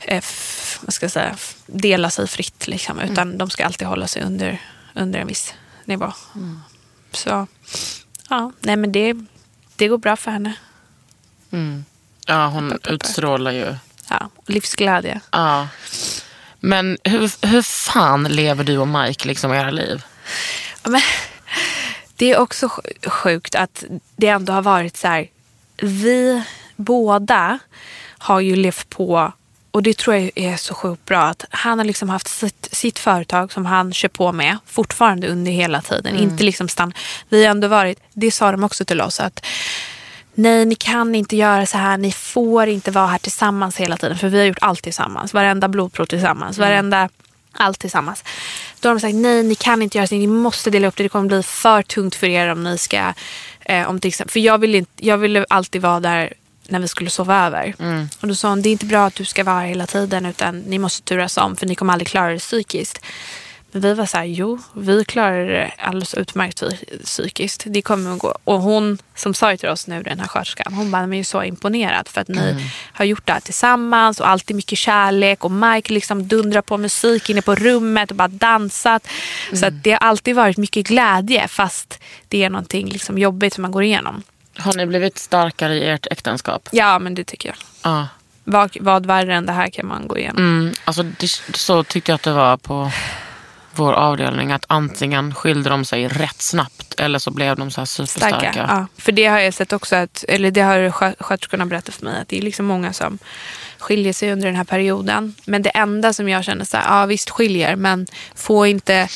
[0.00, 1.36] eh, f- vad ska jag säga,
[1.66, 2.66] dela sig fritt.
[2.68, 4.58] Liksom, utan de ska alltid hålla sig under,
[4.94, 6.12] under en viss nivå.
[7.12, 7.46] Så
[8.28, 9.14] ja, nej men det,
[9.76, 10.52] det går bra för henne.
[12.26, 13.74] Ja, hon utstrålar ju.
[14.08, 15.20] Ja, livsglädje.
[15.30, 15.68] Ja.
[16.60, 20.02] Men hur, hur fan lever du och Mike liksom era liv?
[20.82, 21.00] Ja, Men,
[22.16, 23.84] det är också sj- sjukt att
[24.16, 25.28] det ändå har varit så här.
[25.76, 26.42] Vi
[26.76, 27.58] båda
[28.18, 29.32] har ju levt på
[29.72, 31.22] och det tror jag är så sjukt bra.
[31.22, 35.52] Att han har liksom haft sitt, sitt företag som han kör på med fortfarande under
[35.52, 36.16] hela tiden.
[36.16, 36.94] Inte liksom stann.
[37.28, 39.20] Vi har ändå varit, det sa de också till oss.
[39.20, 39.44] att
[40.34, 41.98] Nej, ni kan inte göra så här.
[41.98, 44.18] Ni får inte vara här tillsammans hela tiden.
[44.18, 45.34] För vi har gjort allt tillsammans.
[45.34, 46.58] Varenda blodprov tillsammans.
[46.58, 47.08] Varenda
[47.52, 48.24] allt tillsammans.
[48.80, 50.14] Då har de sagt nej, ni kan inte göra så.
[50.14, 51.02] Ni måste dela upp det.
[51.02, 53.12] Det kommer bli för tungt för er om ni ska...
[53.60, 56.32] Eh, om till exempel, för jag ville, jag ville alltid vara där
[56.72, 57.74] när vi skulle sova över.
[58.20, 60.26] Och då sa hon, det är inte bra att du ska vara här hela tiden
[60.26, 63.04] utan ni måste turas om för ni kommer aldrig klara det psykiskt.
[63.72, 66.62] Men vi var så här, jo, vi klarar det alldeles utmärkt
[67.04, 67.64] psykiskt.
[67.66, 68.34] Det kommer att gå.
[68.44, 71.42] Och hon som sa till oss nu, den här sköterskan, hon bara, men är så
[71.42, 75.92] imponerad för att ni har gjort det här tillsammans och alltid mycket kärlek och Mike
[75.92, 79.08] liksom dundrar på musik inne på rummet och bara dansat.
[79.52, 81.98] Så att det har alltid varit mycket glädje fast
[82.28, 84.22] det är någonting liksom jobbigt som man går igenom.
[84.58, 86.68] Har ni blivit starkare i ert äktenskap?
[86.72, 87.56] Ja, men det tycker jag.
[87.82, 88.08] Ja.
[88.44, 90.42] Vad, vad värre än det här kan man gå igenom.
[90.42, 92.90] Mm, alltså det, så tyckte jag att det var på
[93.74, 94.52] vår avdelning.
[94.52, 98.38] Att antingen skilde de sig rätt snabbt eller så blev de så här superstarka.
[98.38, 98.66] Starka.
[98.68, 102.04] Ja, för det har jag sett också, att, eller det har skö- sköterskorna berättat för
[102.04, 103.18] mig, att det är liksom många som
[103.82, 105.34] skiljer sig under den här perioden.
[105.44, 109.08] Men det enda som jag känner så här, ja visst skiljer, men få inte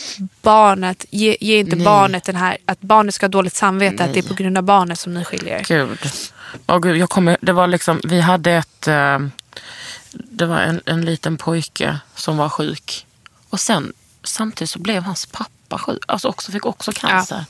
[0.43, 4.19] barnet, ge, ge inte barnet den här, att barnet ska ha dåligt samvete, att det
[4.21, 5.64] är på grund av barnet som ni skiljer.
[5.69, 5.99] Gud.
[6.67, 9.19] Åh, gud jag kommer, det var liksom, vi hade ett, eh,
[10.12, 13.07] det var en, en liten pojke som var sjuk.
[13.51, 13.93] Och sen
[14.25, 17.45] samtidigt så blev hans pappa sjuk, alltså också, fick också cancer.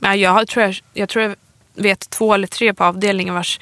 [0.00, 1.34] Ja, jag, har- tror jag, jag tror jag
[1.74, 3.60] vet två eller tre på avdelningen vars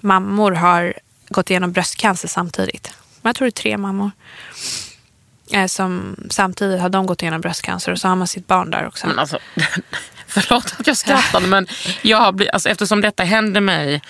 [0.00, 0.94] mammor har
[1.30, 2.92] gått igenom bröstcancer samtidigt.
[3.22, 4.10] Men jag tror det är tre mammor.
[5.52, 8.86] Eh, som samtidigt har de gått igenom bröstcancer och så har man sitt barn där
[8.86, 9.06] också.
[9.06, 9.38] Men alltså,
[10.26, 11.66] förlåt att jag skrattade men
[12.02, 14.02] jag har blivit, alltså, eftersom detta hände mig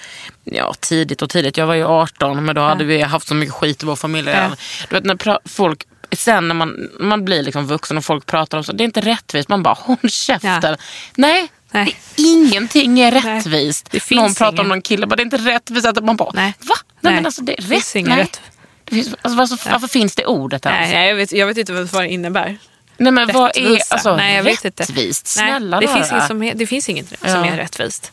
[0.44, 1.56] ja, tidigt och tidigt.
[1.56, 4.28] Jag var ju 18 men då hade vi haft så mycket skit i vår familj
[4.28, 4.56] redan.
[4.88, 8.64] Du vet när folk, sen när man, man blir liksom vuxen och folk pratar om
[8.64, 9.48] så, det är inte rättvist.
[9.48, 10.60] Man bara, håll käften.
[10.62, 10.76] Ja.
[11.16, 11.96] Nej, Nej.
[12.16, 13.90] ingenting är Nej, rättvist.
[13.90, 14.68] det finns Någon pratar om ingen.
[14.68, 15.86] någon kille, bara, det är inte rättvist.
[15.86, 16.54] Att man bara, Nej.
[16.60, 16.74] va?
[16.78, 17.94] Nej, Nej, men alltså det är det rätt.
[17.94, 18.20] ingen Nej.
[18.22, 18.40] rätt.
[18.84, 20.92] Det finns, alltså, varför, varför finns det ordet ens?
[20.92, 22.58] Nej, jag vet, jag vet inte vad det innebär.
[22.96, 24.82] Nej men vad är alltså, Nej, jag vet inte.
[24.82, 25.26] rättvist?
[25.26, 27.46] Snälla Nej, det, finns inget som, det finns inget som Ja.
[27.46, 28.12] är rättvist.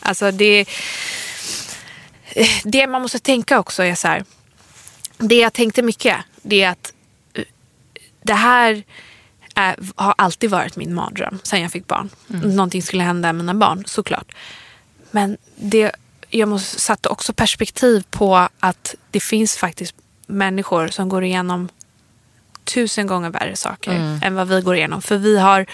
[0.00, 0.64] Alltså det,
[2.64, 4.24] det man måste tänka också är så här.
[5.18, 6.92] Det jag tänkte mycket det är att
[7.34, 7.42] eh,
[8.22, 8.82] det här
[9.58, 12.10] är, har alltid varit min mardröm sen jag fick barn.
[12.26, 14.32] Någonting skulle hända mina barn, såklart.
[15.10, 15.92] Men det,
[16.30, 19.94] jag måste sätta också perspektiv på att det finns faktiskt
[20.26, 21.68] människor som går igenom
[22.64, 25.02] tusen gånger värre saker än vad vi går igenom.
[25.02, 25.66] För vi har,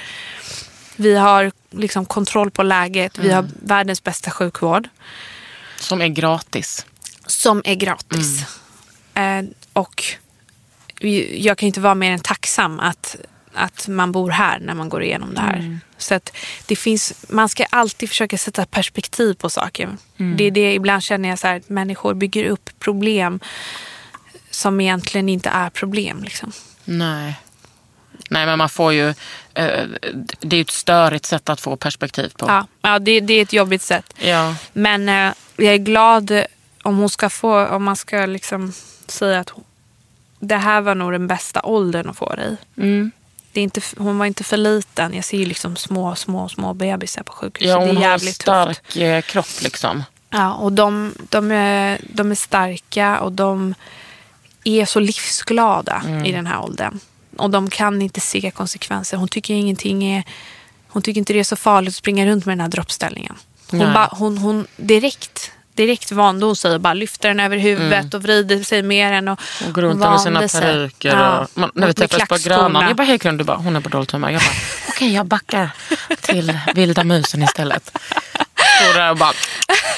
[0.96, 3.18] vi har liksom kontroll på läget.
[3.18, 4.88] Vi har världens bästa sjukvård
[5.78, 6.86] Som är gratis.
[7.26, 8.44] som är gratis.
[9.14, 10.04] Eh, och
[11.34, 13.16] jag kan inte vara mer än tacksam att,
[13.54, 15.78] att man bor här när man går igenom det här.
[15.98, 16.36] Så att
[16.66, 19.88] det finns, man ska alltid försöka sätta perspektiv på saker.
[20.36, 23.40] Det är det ibland känner jag så här, att människor bygger upp problem
[24.50, 26.24] som egentligen inte är problem.
[26.24, 26.52] Liksom.
[26.84, 27.40] Nej.
[28.30, 29.08] Nej men man får ju,
[29.54, 29.84] eh,
[30.40, 32.46] det är ett störigt sätt att få perspektiv på.
[32.46, 34.14] Ja, ja det, det är ett jobbigt sätt.
[34.18, 34.54] Ja.
[34.72, 36.44] Men eh, jag är glad
[36.82, 38.72] om hon ska få, om man ska liksom
[39.06, 39.52] säga att
[40.38, 42.80] det här var nog den bästa åldern att få i.
[42.80, 43.10] Mm.
[43.54, 45.14] Det är inte, hon var inte för liten.
[45.14, 47.68] Jag ser ju liksom små, små, små bebisar på sjukhuset.
[47.70, 48.42] Ja, det hon är har en jävligt tufft.
[48.42, 50.04] stark eh, kropp liksom.
[50.30, 53.74] Ja, och de, de, är, de är starka och de
[54.64, 56.24] är så livsglada Mm.
[56.24, 57.00] i den här åldern.
[57.36, 59.16] Och de kan inte se konsekvenser.
[59.16, 60.24] Hon tycker ingenting är...
[60.88, 63.34] Hon tycker inte det är så farligt att springa runt med den här droppställningen.
[63.70, 67.92] Hon, ba, hon, hon direkt, direkt vande hon sig och bara lyfter den över huvudet
[68.04, 68.10] Mm.
[68.14, 71.08] och vrider sig mer än och Hon går runt med sina peruker.
[71.16, 71.38] Ja.
[71.40, 72.48] Och, man, när vi Och med träffades på.
[72.48, 74.30] Grönan, jag bara hej du bara hon är på dåligt humör.
[74.30, 74.54] Jag bara
[74.88, 75.70] okej jag backar
[76.20, 77.98] till vilda musen istället.
[78.94, 79.32] Står där och bara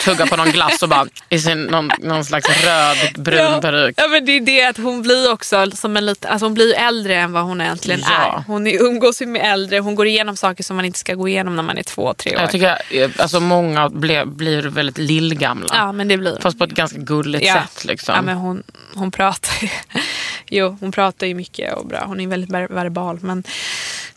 [0.05, 3.61] tuggar på någon glass och bara i sin, någon, någon slags röd brun ja.
[3.61, 3.95] peruk.
[3.99, 6.75] Ja men det är det att hon blir också som en lite, alltså hon blir
[6.75, 8.37] äldre än vad hon egentligen Ja.
[8.39, 8.45] är.
[8.47, 11.29] Hon är, umgås ju med äldre, hon går igenom saker som man inte ska gå
[11.29, 12.41] igenom när man är två, tre år.
[12.41, 15.69] Jag tycker eh, alltså många ble, blir väldigt lillgamla.
[15.75, 17.55] ja men det blir Fast på ett ganska gulligt Ja.
[17.55, 17.85] sätt.
[17.85, 18.15] Liksom.
[18.15, 18.63] Ja, men hon,
[18.95, 19.69] hon pratar ju.
[20.49, 22.05] Jo, hon pratar ju mycket och bra.
[22.07, 23.19] Hon är väldigt ver- verbal.
[23.23, 23.45] Men,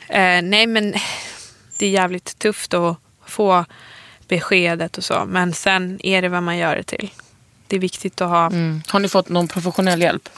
[0.10, 0.94] eh, nej, men
[1.78, 3.66] det är jävligt tufft att få
[4.30, 5.26] beskedet och så.
[5.28, 7.10] Men sen är det vad man gör det till.
[7.68, 8.46] Det är viktigt att ha.
[8.46, 8.82] Mm.
[8.88, 10.30] Har ni fått någon professionell hjälp?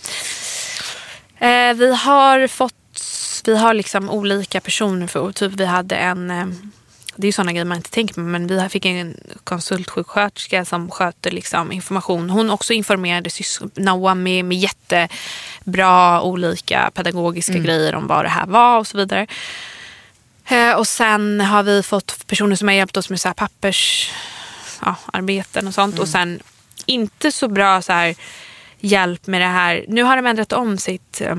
[1.40, 3.04] Eh, vi har fått,
[3.46, 5.08] vi har liksom olika personer.
[5.08, 6.46] För, typ vi hade en, eh,
[7.16, 10.92] det är ju sådana grejer man inte tänker på, men vi fick en konsultsjuksköterska som
[10.92, 12.30] sköter liksom information.
[12.30, 13.30] Hon också informerade
[13.76, 19.28] Noah med, med jättebra olika pedagogiska grejer om vad det här var och så vidare.
[20.52, 24.12] Eh, och sen har vi fått personer som har hjälpt oss med så här pappers,
[24.82, 24.96] ja,
[25.68, 26.00] och sånt.
[26.00, 26.40] Och sen
[26.86, 28.16] inte så bra så här,
[28.80, 29.86] hjälp med det här.
[29.88, 31.36] Nu har de ändrat om sitt eh,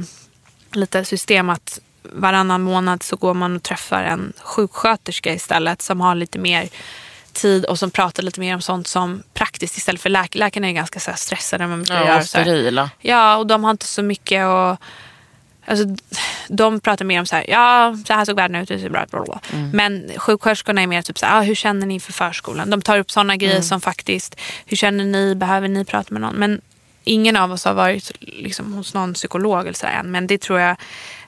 [0.72, 6.14] lite system att varannan månad så går man och träffar en sjuksköterska istället som har
[6.14, 6.68] lite mer
[7.32, 10.72] tid och som pratar lite mer om sånt som praktiskt istället för läk- läkarna är
[10.72, 11.66] ganska så här stressade.
[11.66, 12.90] Man Ja, och sterila.
[13.00, 14.76] Ja, och de har inte så mycket och
[15.66, 15.86] Alltså,
[16.48, 19.06] de pratar mer om så här, ja så här såg världen ut, det är bra,
[19.10, 19.40] bla, bla.
[19.72, 22.70] Men sjuksköterskorna är mer typ så här, ah, hur känner ni för förskolan?
[22.70, 26.34] De tar upp sådana grejer som faktiskt, hur känner ni, behöver ni prata med någon?
[26.34, 26.60] Men
[27.04, 30.10] ingen av oss har varit liksom, hos någon psykolog eller så än.
[30.10, 30.76] Men det tror jag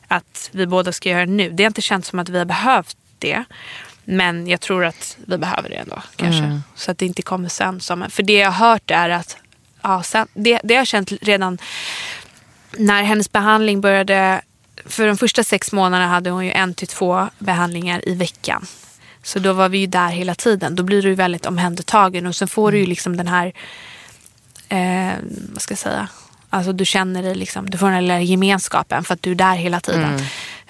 [0.08, 1.50] att vi båda ska göra nu.
[1.50, 3.44] Det har inte känts som att vi har behövt det.
[4.04, 6.02] Men jag tror att vi behöver det ändå.
[6.16, 6.60] Kanske.
[6.74, 7.80] Så att det inte kommer sen.
[7.80, 9.36] Som, för det jag har hört är att
[9.82, 11.58] ja, sen, det, det har jag känt redan
[12.78, 14.42] när hennes behandling började,
[14.86, 18.66] för de första sex månaderna hade hon ju en till två behandlingar i veckan.
[19.22, 20.74] Så då var vi ju där hela tiden.
[20.74, 23.52] Då blir du väldigt omhändertagen och sen får du ju liksom den här,
[24.68, 25.12] eh,
[25.52, 26.08] vad ska jag säga,
[26.50, 29.34] alltså du känner dig liksom, du får den här lilla gemenskapen för att du är
[29.34, 30.18] där hela tiden.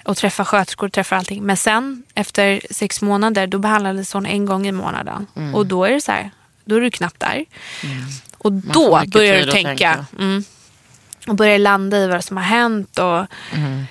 [0.04, 1.42] Och träffar sköterskor, träffar allting.
[1.42, 5.26] Men sen efter sex månader då behandlades hon en gång i månaden.
[5.54, 6.30] Och då är det så här,
[6.64, 7.44] då är du knappt där.
[8.38, 9.68] Och får då börjar du tänka.
[9.68, 10.06] tänka.
[11.26, 12.98] Mm, och börjar landa i vad som har hänt.
[12.98, 13.84] Och, Mm.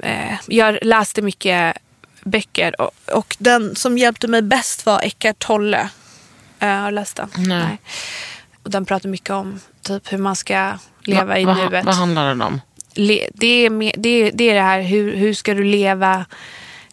[0.00, 1.76] eh, jag läste mycket
[2.24, 5.88] böcker och, och den som hjälpte mig bäst var Eckart Tolle.
[6.58, 7.28] Eh, har du läst den?
[7.36, 7.78] Nej.
[8.62, 11.84] Och den pratar mycket om typ hur man ska leva i Va- nuet.
[11.84, 12.60] vad, handlar den om?
[12.94, 16.24] Le, det, är med, det, är, det är det här hur, hur ska du leva.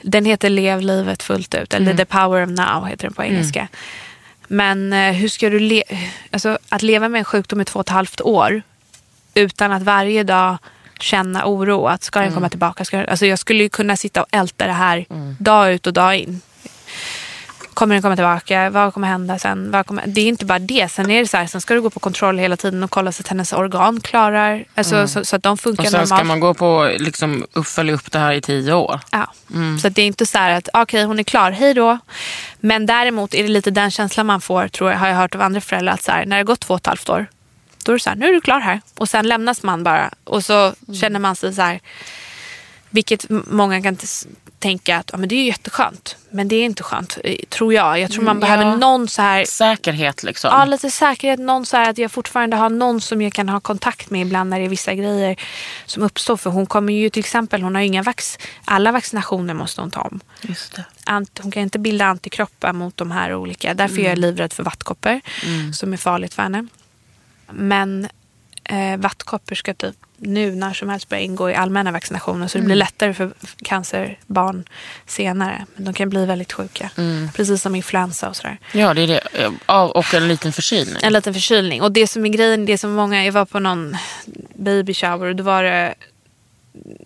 [0.02, 1.74] Den heter Lev livet fullt ut.
[1.74, 3.68] Eller The power of now heter den på engelska.
[4.48, 5.84] Men eh, hur ska du le,
[6.32, 8.62] alltså, att leva med en sjukdom i två och ett halvt år
[9.34, 10.58] utan att varje dag
[11.00, 11.88] känna oro.
[11.88, 12.86] Att ska den komma tillbaka?
[12.86, 15.06] Ska den, alltså, jag skulle ju kunna sitta och älta det här
[15.40, 16.42] dag ut och dag in.
[17.74, 18.70] Kommer den komma tillbaka?
[18.70, 19.72] Vad kommer hända sen?
[19.72, 20.92] Vad kommer, det är inte bara det.
[20.92, 23.12] Sen är det så här, sen ska du gå på kontroll hela tiden och kolla
[23.12, 26.28] så att hennes organ klarar, alltså, så, så att de funkar Och sen ska normalt.
[26.28, 29.00] man gå på liksom, följa upp det här i tio år.
[29.12, 29.32] Ja.
[29.82, 31.98] Så att det är inte så här att okej hon är klar, hej då.
[32.60, 35.42] Men däremot är det lite den känslan man får, tror jag, har jag hört av
[35.42, 37.26] andra föräldrar, att så här, när det har gått två och ett halvt år,
[37.84, 38.82] då är det så här, nu är du klar här.
[38.96, 40.10] Och sen lämnas man bara.
[40.24, 41.80] Och så känner man sig så här,
[42.90, 43.98] vilket många kan
[44.64, 46.16] tänka att ja, men det är ju jätteskönt.
[46.30, 48.00] Men det är inte skönt, eh, tror jag.
[48.00, 48.76] Jag tror man behöver ja.
[48.76, 50.50] någon så här Säkerhet liksom.
[50.54, 51.40] Ja, lite säkerhet.
[51.40, 54.50] Någon så här att jag fortfarande har någon som jag kan ha kontakt med ibland
[54.50, 55.36] när det är vissa grejer
[55.86, 56.38] som uppstår.
[56.38, 59.92] För hon kommer ju till exempel, hon har ju inga vax, alla vaccinationer måste hon
[59.92, 60.20] ta om.
[60.42, 60.86] Just det.
[61.06, 63.74] Ant, hon kan inte bilda antikroppar mot de här olika.
[63.74, 65.22] Därför är jag livrädd för vattkoppor
[65.74, 66.68] som är farligt för henne.
[67.56, 68.08] Men
[68.64, 72.64] eh, vattkoppor ska typ nu när som helst börja ingå i allmänna vaccinationer så det
[72.64, 73.32] blir lättare för
[73.64, 74.64] cancerbarn
[75.06, 75.66] senare.
[75.76, 76.90] Men de kan bli väldigt sjuka.
[77.36, 78.58] Precis som influensa och sådär.
[78.72, 79.48] Ja, det är det.
[79.74, 80.96] Och en liten förkylning.
[81.04, 81.82] En liten förkylning.
[81.82, 83.98] Och det som är grejen, det som många, jag var på någon
[84.56, 85.94] baby shower och då var det,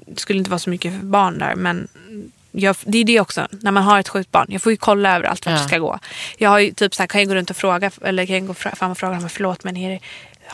[0.08, 1.88] det skulle inte vara så mycket barn där men
[2.52, 4.46] jag, det är det också, när man har ett sjukt barn.
[4.50, 5.62] Jag får ju kolla överallt vart Ja.
[5.62, 6.00] det ska gå.
[6.38, 8.48] Jag har ju typ så här, kan jag gå runt och fråga, eller kan jag
[8.48, 10.00] gå fram och fråga förlåt men är det,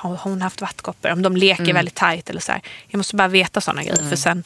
[0.10, 1.12] har hon haft vattkoppor?
[1.12, 2.62] Om de leker väldigt tajt eller så här.
[2.88, 4.10] Jag måste bara veta sådana grejer.
[4.10, 4.44] För sen,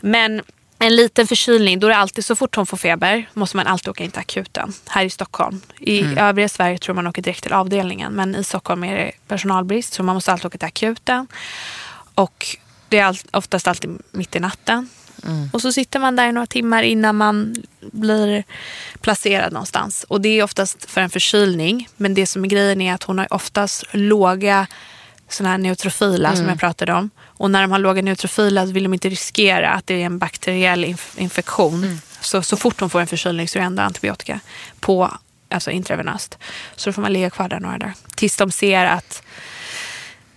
[0.00, 0.42] men
[0.78, 3.88] en liten förkylning, då är det alltid så fort hon får feber måste man alltid
[3.88, 5.60] åka in till akuten här i Stockholm.
[5.78, 9.92] I övriga Sverige tror man åker direkt till avdelningen men i Stockholm är det personalbrist
[9.92, 11.26] så man måste alltid åka till akuten.
[12.14, 12.46] Och
[12.88, 14.88] det är all, oftast alltid mitt i natten.
[15.52, 18.44] Och så sitter man där i några timmar innan man blir
[19.00, 20.04] placerad någonstans.
[20.08, 21.88] Och det är oftast för en förkylning.
[21.96, 24.66] Men det som är grejen är att hon har oftast låga
[25.28, 27.10] såna här neutrofila som jag pratade om.
[27.18, 30.18] Och när de har låga neutrofila så vill de inte riskera att det är en
[30.18, 32.00] bakteriell inf- infektion.
[32.20, 34.40] Så, så fort hon får en förkylning så är det ändå antibiotika
[34.80, 35.10] på
[35.50, 36.38] alltså intravenöst.
[36.76, 37.94] Så då får man ligga kvar där några dagar.
[38.16, 39.22] Tills de ser att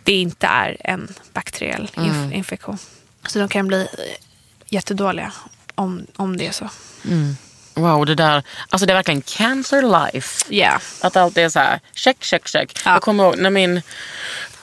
[0.04, 2.34] det inte är en bakteriell inf- Mm.
[2.34, 2.78] infektion.
[3.28, 3.88] Så de kan bli
[4.70, 5.32] jättedåliga
[5.76, 6.70] om, om det är så.
[7.74, 8.44] Wow, det där.
[8.70, 10.46] Alltså det är verkligen cancer life.
[10.50, 10.80] Ja.
[11.02, 12.82] Att allt är så här, check, check, check.
[12.86, 12.92] Ja.
[12.94, 13.82] Jag kommer ihåg när min...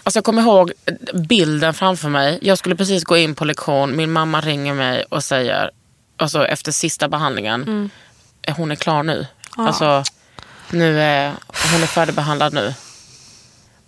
[0.03, 0.73] Alltså jag kommer ihåg
[1.15, 2.39] bilden framför mig.
[2.43, 3.97] Jag skulle precis gå in på lektion.
[3.97, 5.71] Min mamma ringer mig och säger,
[6.17, 7.91] alltså efter sista behandlingen, Mm.
[8.57, 9.27] hon är klar nu.
[9.57, 10.05] Alltså,
[10.71, 11.33] nu är,
[11.73, 12.75] hon är färdigbehandlad nu.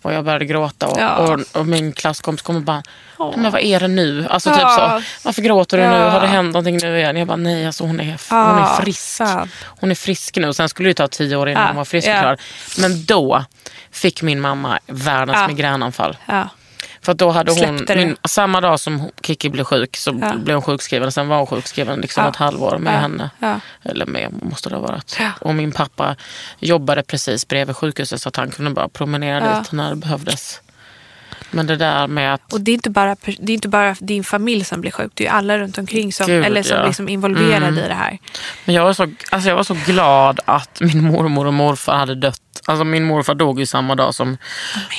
[0.09, 1.17] Och jag började gråta och, Ja.
[1.17, 2.83] och, och min klasskompis kommer bara,
[3.19, 4.27] "Nej, men vad är det nu?
[4.31, 5.91] Alltså typ så, varför gråter du nu?
[6.11, 7.17] Har det hänt någonting nu igen?
[7.17, 9.21] Jag bara, nej alltså hon är, hon är frisk.
[9.67, 10.53] Hon är frisk nu.
[10.53, 12.37] Sen skulle det ta tio år innan hon var frisk och klar.
[12.79, 13.45] Men då
[13.93, 15.49] fick min mamma världens Ja.
[15.49, 16.17] migränanfall.
[17.09, 20.33] För då hade hon, min, samma dag som Kiki blev sjuk så Ja.
[20.37, 21.13] blev hon sjukskriven.
[21.13, 22.31] Sen var hon sjukskriven liksom Ja.
[22.31, 22.99] ett halvår med Ja.
[22.99, 23.31] henne.
[23.39, 23.61] Ja.
[23.83, 25.19] Eller med måste det ha varit.
[25.41, 26.17] Och min pappa
[26.59, 30.61] jobbade precis bredvid sjukhuset så att han kunde bara promenera dit när det behövdes.
[31.51, 32.53] Men det där med att...
[32.53, 35.13] Och det är, inte bara, det är inte bara din familj som blir sjuk.
[35.15, 36.87] Det är alla runt omkring som, Gud, eller som ja.
[36.87, 37.85] liksom involverade Mm.
[37.85, 38.19] i det här.
[38.65, 42.15] Men jag var, så, alltså jag var så glad att min mormor och morfar hade
[42.15, 42.41] dött.
[42.65, 44.37] Alltså min morfar dog ju samma dag som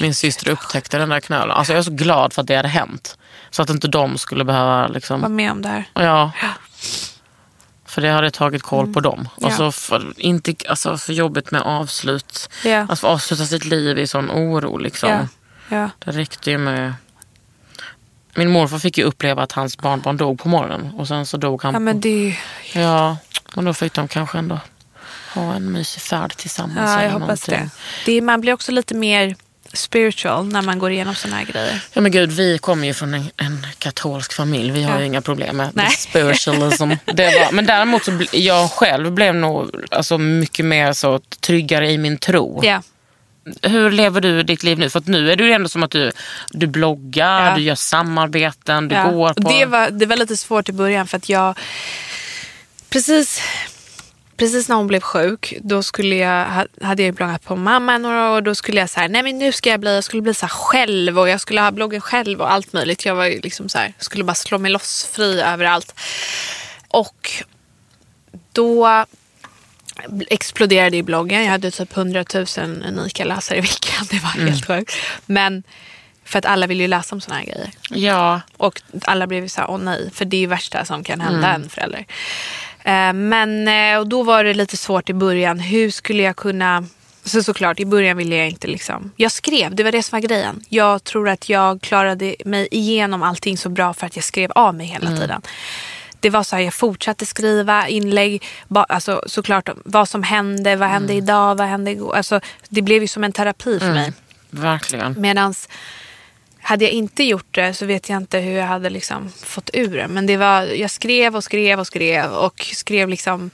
[0.02, 1.52] min syster upptäckte den där knölen.
[1.52, 3.18] Alltså jag är så glad för att det hade hänt.
[3.50, 5.22] Så att inte de skulle behöva liksom...
[5.22, 5.86] Var med om det här.
[5.94, 6.32] Ja.
[7.86, 9.20] För det hade tagit koll på dem.
[9.20, 9.30] Mm.
[9.38, 9.46] Ja.
[9.46, 12.50] Alltså för, inte, alltså för jobbigt med avslut.
[12.66, 12.96] Ja.
[12.96, 14.78] Få avsluta sitt liv i sån oro.
[14.78, 15.28] Liksom.
[15.70, 15.90] Ja.
[16.00, 16.94] Det räckte ju med...
[18.36, 20.92] Min morfar fick ju uppleva att hans barnbarn dog på morgonen.
[20.98, 22.36] Och sen så dog han ja, men det.
[22.74, 23.18] Ja,
[23.56, 24.60] men då fick de kanske ändå
[25.34, 26.92] ha en mysig färd tillsammans.
[26.92, 27.70] Ja, jag hoppas det.
[28.06, 29.36] det är, man blir också lite mer
[29.74, 31.84] spiritual när man går igenom såna här grejer.
[31.94, 34.72] Ja men gud, vi kommer ju från en, en katolsk familj.
[34.72, 35.00] Vi har Ja.
[35.00, 35.90] ju inga problem med Nej.
[35.90, 36.84] spiritualism.
[37.06, 41.98] Det var, men däremot så jag själv blev nog alltså, mycket mer så tryggare i
[41.98, 42.60] min tro.
[42.64, 42.82] Ja.
[43.62, 44.90] Hur lever du ditt liv nu?
[44.90, 46.12] För nu är det ju ändå som att du,
[46.50, 47.56] du bloggar, Ja.
[47.56, 49.10] du gör samarbeten, du Ja.
[49.12, 49.50] går på...
[49.50, 51.58] det, var, det var lite svårt i början för att jag...
[52.90, 53.42] Precis,
[54.38, 58.32] precis när hon blev sjuk, då skulle jag, ha- hade jag bloggat på mamma några
[58.32, 58.36] år.
[58.36, 60.34] och Då skulle jag så här, nej men nu ska jag bli, jag skulle bli
[60.34, 63.06] så här själv och jag skulle ha bloggen själv och allt möjligt.
[63.06, 65.96] Jag var ju liksom så här, skulle bara slå mig loss fri överallt.
[66.88, 67.32] Och
[68.52, 69.06] då
[70.30, 71.44] exploderade i bloggen.
[71.44, 72.46] Jag hade typ 100 000
[72.88, 74.06] unika läsare i veckan.
[74.10, 74.94] Det var helt sjukt.
[75.26, 75.64] Men
[76.26, 77.70] för att alla vill ju läsa om såna här grejer.
[77.90, 81.04] Ja, Och alla blev ju så här, åh nej, för det är ju värsta som
[81.04, 82.06] kan hända en förälder.
[82.84, 85.60] Eh, men eh, och då var det lite svårt i början.
[85.60, 86.86] Hur skulle jag kunna...
[87.24, 89.12] Så såklart, i början ville jag inte liksom...
[89.16, 90.64] Jag skrev, det var det som var grejen.
[90.70, 94.76] Jag tror att jag klarade mig igenom allting så bra för att jag skrev av
[94.76, 95.42] mig hela tiden.
[96.20, 100.90] Det var så här, jag fortsatte skriva inlägg, ba, alltså, såklart vad som hände, vad
[100.90, 102.16] hände idag, vad hände igår.
[102.16, 102.40] Alltså,
[102.70, 104.14] det blev ju som en terapi för mig.
[104.50, 105.22] verkligen.
[105.22, 105.70] Medans
[106.62, 109.98] hade jag inte gjort det så vet jag inte hur jag hade liksom fått ur
[109.98, 110.08] det.
[110.08, 113.52] Men det var, jag skrev och skrev och skrev och skrev liksom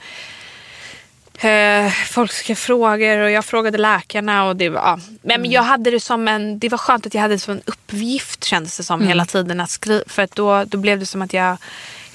[1.39, 4.45] eh, folk skrev frågor och jag frågade läkarna.
[4.45, 4.99] Och det var, ja.
[5.22, 7.53] Men men jag hade det som en, det var skönt att jag hade det som
[7.53, 10.03] en uppgift kändes det som hela tiden att skriva.
[10.07, 11.57] För att då, då blev det som att jag,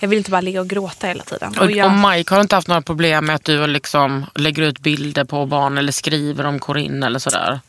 [0.01, 1.59] jag ville inte bara ligga och gråta hela tiden.
[1.59, 4.79] Och, jag, och Mike har inte haft några problem med att du liksom lägger ut
[4.79, 7.61] bilder på barn eller skriver om Corinne eller sådär?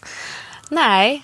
[0.69, 1.23] nej,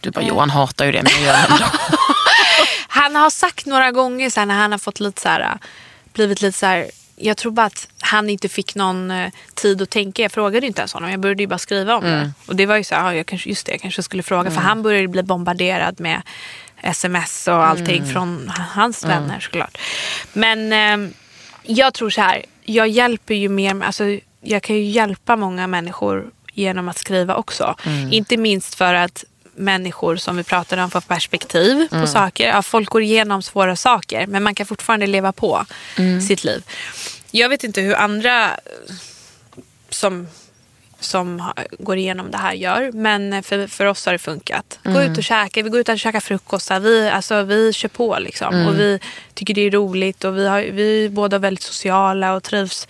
[0.00, 1.64] Du bara, Johan hatar ju det men jag gör det ändå.
[2.88, 5.58] Han har sagt några gånger så här, när han har fått lite så här,
[6.12, 6.90] blivit lite så här.
[7.16, 10.22] Jag tror bara att han inte fick någon eh, tid att tänka.
[10.22, 11.10] Jag frågade inte ens honom.
[11.10, 12.32] Jag började ju bara skriva om det.
[12.46, 14.50] Och det var ju så här, ja, jag kanske, just det, jag kanske skulle fråga.
[14.50, 16.22] För han började bli bombarderad med
[16.82, 19.78] sms och allting från hans vänner såklart.
[20.32, 21.10] Men eh,
[21.62, 24.04] jag tror så här, jag hjälper ju mer, alltså,
[24.40, 27.74] jag kan ju hjälpa många människor genom att skriva också.
[28.10, 29.24] Inte minst för att
[29.54, 32.48] människor som vi pratade om får perspektiv på saker.
[32.48, 35.66] Ja, folk går igenom svåra saker men man kan fortfarande leva på
[36.28, 36.62] sitt liv.
[37.30, 38.50] Jag vet inte hur andra
[39.90, 40.28] som,
[41.00, 44.78] som går igenom det här gör men för, för oss har det funkat.
[44.82, 46.70] Gå ut och käka, vi går ut och käkar frukost.
[46.70, 48.66] Vi, alltså, vi kör på liksom.
[48.66, 49.00] och vi
[49.34, 52.88] tycker det är roligt och vi, har, vi är båda väldigt sociala och trivs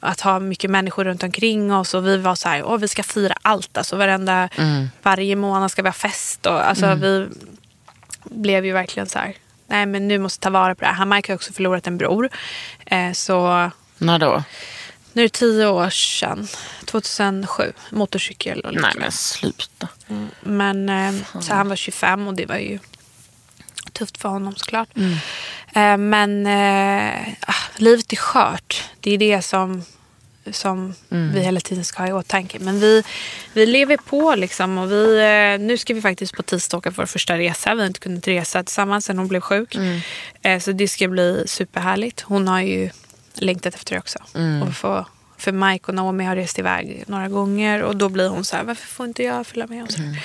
[0.00, 3.02] att ha mycket människor runt omkring oss och vi var så här, åh vi ska
[3.02, 3.76] fira allt.
[3.78, 4.48] Alltså varenda,
[5.02, 6.46] varje månad ska vi ha fest.
[6.46, 7.28] Och, alltså, Vi
[8.24, 9.34] blev ju verkligen så här,
[9.66, 10.94] nej men nu måste ta vara på det här.
[10.94, 12.28] Han Mike har också förlorat en bror.
[12.86, 14.42] Eh, så När då?
[15.14, 16.48] Nu är det tio år sedan,
[16.84, 19.88] 2007, motorcykel och Nej men sluta.
[20.40, 22.78] men eh, så han var 25 och det var ju
[23.92, 24.88] tufft för honom såklart.
[25.74, 28.84] Eh, men eh, ah, livet är skört.
[29.00, 29.82] Det är det som
[30.52, 32.58] som vi hela tiden ska ha i åtanke.
[32.58, 33.02] Men vi,
[33.52, 35.18] vi lever på liksom och vi,
[35.54, 37.74] eh, nu ska vi faktiskt på tisdag åka vår första resa.
[37.74, 39.76] Vi har inte kunnat resa tillsammans sen hon blev sjuk.
[40.42, 42.20] Eh, Så det ska bli superhärligt.
[42.20, 42.90] Hon har ju
[43.34, 44.18] längtat efter det också.
[44.62, 45.06] Och få,
[45.36, 48.64] för Mike och Naomi har rest iväg några gånger och då blir hon så här,
[48.64, 49.84] varför får inte jag följa med?
[49.84, 50.02] Och så.
[50.02, 50.22] här.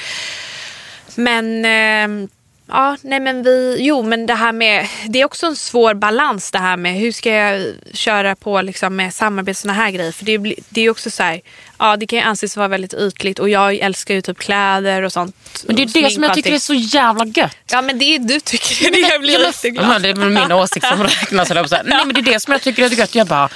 [1.16, 2.28] Men ehm,
[2.70, 6.52] ja, nej men vi, jo men det här med, det är också en svår balans
[6.52, 10.12] det här med hur ska jag köra på liksom med samarbete såna här grejer.
[10.12, 11.42] För det, det är också så här,
[11.80, 15.14] ja det kan ju anses vara väldigt ytligt och jag älskar ju typ kläder och
[15.14, 15.36] sånt.
[15.68, 17.58] Men det är det som jag tycker är så jävla gött.
[17.72, 19.96] Ja men det är du tycker det, jag blir Ja, men- jätteglad.
[19.96, 21.52] Ja, det är min åsikt som räknas.
[21.52, 21.84] eller på så här.
[21.84, 23.16] Nej, men det är det som jag tycker är gött.
[23.16, 23.50] Jag bara,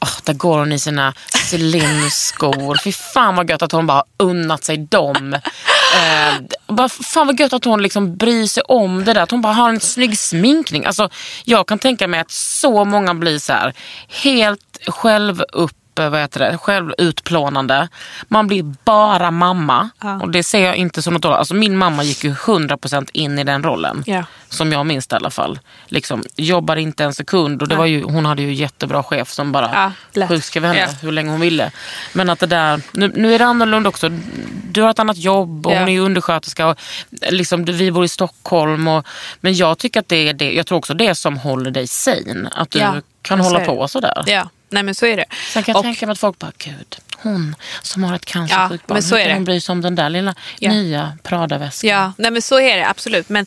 [0.00, 1.14] åh, där går hon i sina
[1.50, 2.78] Celine-skor.
[2.84, 5.36] Fy fan vad gött att hon bara unnat sig dem.
[5.94, 6.34] Eh,
[6.66, 9.22] bara, fan vad gött att hon liksom bryr sig om det där.
[9.22, 10.84] Att hon bara har en snygg sminkning.
[10.84, 11.08] Alltså,
[11.44, 13.74] jag kan tänka mig att så många blir så här
[14.08, 17.88] helt självupp vad heter det, självutplånande.
[18.28, 19.88] Man blir bara mamma.
[20.22, 21.38] Och det ser jag inte som något dåligt.
[21.38, 24.02] Alltså min mamma gick ju 100% in i den rollen.
[24.06, 24.24] Ja.
[24.48, 25.58] Som jag minns det i alla fall.
[25.86, 27.62] Liksom, jobbar inte en sekund.
[27.62, 30.86] Och det var ju, hon hade ju jättebra chef som bara Ja, sjukskrev henne Ja.
[31.02, 31.70] hur länge hon ville.
[32.12, 34.08] Men att det där, nu, nu är det annorlunda också.
[34.70, 35.78] Du har ett annat jobb och Ja.
[35.78, 36.66] hon är ju undersköterska.
[36.66, 36.78] Och,
[37.30, 38.88] liksom, vi bor i Stockholm.
[38.88, 39.06] Och,
[39.40, 42.50] men jag tycker att det är det, jag tror också det som håller dig sane.
[42.52, 44.22] Att du Ja, kan hålla på sådär.
[44.26, 45.24] Ja, nej men så är det.
[45.52, 48.84] Sen kan jag Och- tänka mig att folk bara, gud, hon som har ett cancersjukt
[48.88, 49.34] Ja, barn, så är det.
[49.34, 50.70] hon bry sig om den där lilla Ja.
[50.70, 51.90] nya Prada-väskan?
[51.90, 53.28] Ja, nej men så är det absolut.
[53.28, 53.46] Men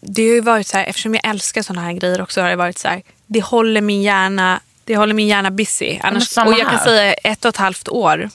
[0.00, 2.56] det har ju varit så här, eftersom jag älskar sådana här grejer också har det
[2.56, 5.98] varit så här, det håller min hjärna, det håller min hjärna busy.
[6.02, 8.30] Annars, och jag kan säga ett och ett halvt år.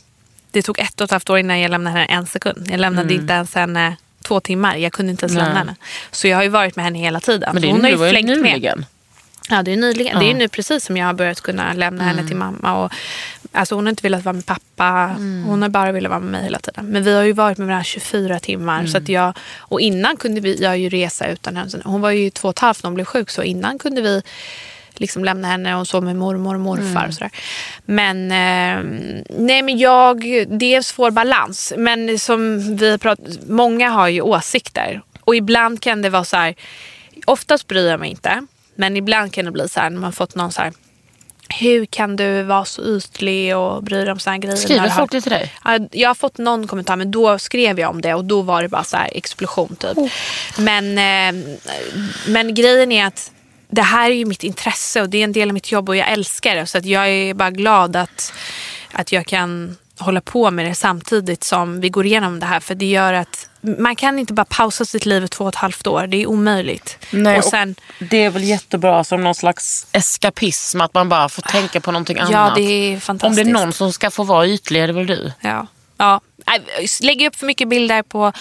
[0.51, 2.67] Det tog ett och ett halvt år innan jag lämnade henne en sekund.
[2.71, 4.75] Jag lämnade inte ens henne två timmar.
[4.75, 5.45] Jag kunde inte ens Mm.
[5.45, 5.75] Lämna henne.
[6.11, 7.49] Så jag har ju varit med henne hela tiden.
[7.53, 8.85] Men det, hon har ju flängt med.
[9.49, 10.13] Ja, det är nyligen.
[10.13, 10.19] Ja.
[10.19, 12.83] Det är nu precis som jag har börjat kunna lämna henne till mamma.
[12.83, 12.91] Och,
[13.51, 15.15] alltså hon har inte velat vara med pappa.
[15.45, 16.85] Hon har bara velat vara med mig hela tiden.
[16.85, 18.85] Men vi har ju varit med varandra 24 timmar.
[18.85, 21.71] Så att jag, och innan kunde vi, jag ju resa utan henne.
[21.83, 23.29] Hon var ju två och ett halvt när hon blev sjuk.
[23.29, 24.21] Så innan kunde vi
[24.95, 27.07] liksom lämna henne och så med mormor och morfar.
[27.07, 27.31] Och sådär.
[27.85, 28.83] Men, eh,
[29.37, 30.21] nej, men jag,
[30.59, 31.73] det är en svår balans.
[31.77, 35.01] Men som vi pratat, många har ju åsikter.
[35.19, 36.55] Och ibland kan det vara så här,
[37.25, 38.45] oftast bryr jag mig inte.
[38.77, 40.73] Men ibland kan det bli så här när man fått någon så här,
[41.49, 44.55] hur kan du vara så ytlig och bry dig om här grejer?
[44.55, 45.53] Skriver folk det till dig?
[45.63, 48.61] Ja, jag har fått någon kommentar men då skrev jag om det och då var
[48.61, 49.97] det bara så här explosion typ.
[49.97, 50.09] Oh.
[50.57, 51.43] Men, eh,
[52.27, 53.31] men grejen är att
[53.69, 55.95] det här är ju mitt intresse och det är en del av mitt jobb och
[55.95, 56.65] jag älskar det.
[56.65, 58.33] Så att jag är bara glad att,
[58.91, 62.59] att jag kan hålla på med det samtidigt som vi går igenom det här.
[62.59, 63.46] För det gör att
[63.77, 66.07] man kan inte bara pausa sitt liv i två och ett halvt år.
[66.07, 66.97] Det är omöjligt.
[67.11, 71.29] Nej, och och sen, Det är väl jättebra som någon slags eskapism, att man bara
[71.29, 72.55] får tänka på någonting ja, annat.
[72.55, 73.47] det är Om det fantastiskt.
[73.47, 75.31] är någon som ska få vara ytlig är det väl du?
[75.41, 75.67] Ja.
[75.97, 76.21] Ja.
[77.01, 78.31] Lägger jag upp för mycket bilder på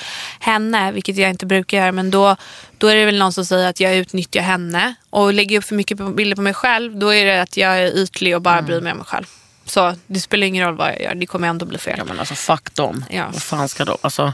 [0.41, 2.37] henne, vilket jag inte brukar göra, men då,
[2.79, 4.95] då är det väl någon som säger att jag utnyttjar henne.
[5.11, 7.57] Och lägger jag upp för mycket på- bilder på mig själv, då är det att
[7.57, 9.24] jag är ytlig och bara bryr mig om mig själv.
[9.64, 11.95] Så det spelar ingen roll vad jag gör, det kommer ändå bli fel.
[11.99, 13.05] Ja men alltså fuck dem.
[13.11, 13.24] Ja.
[13.33, 13.97] Vad fan ska de?
[14.01, 14.33] Alltså,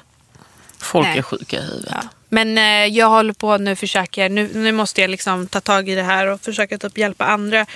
[0.83, 1.19] folk Nej.
[1.19, 1.93] är sjuka i huvudet.
[1.95, 2.03] Ja.
[2.29, 5.95] Men eh, jag håller på nu försöker, nu, nu måste jag liksom ta tag i
[5.95, 7.67] det här och försöka typ hjälpa andra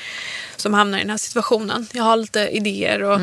[0.57, 1.86] som hamnar i den här situationen.
[1.92, 3.20] Jag har lite idéer och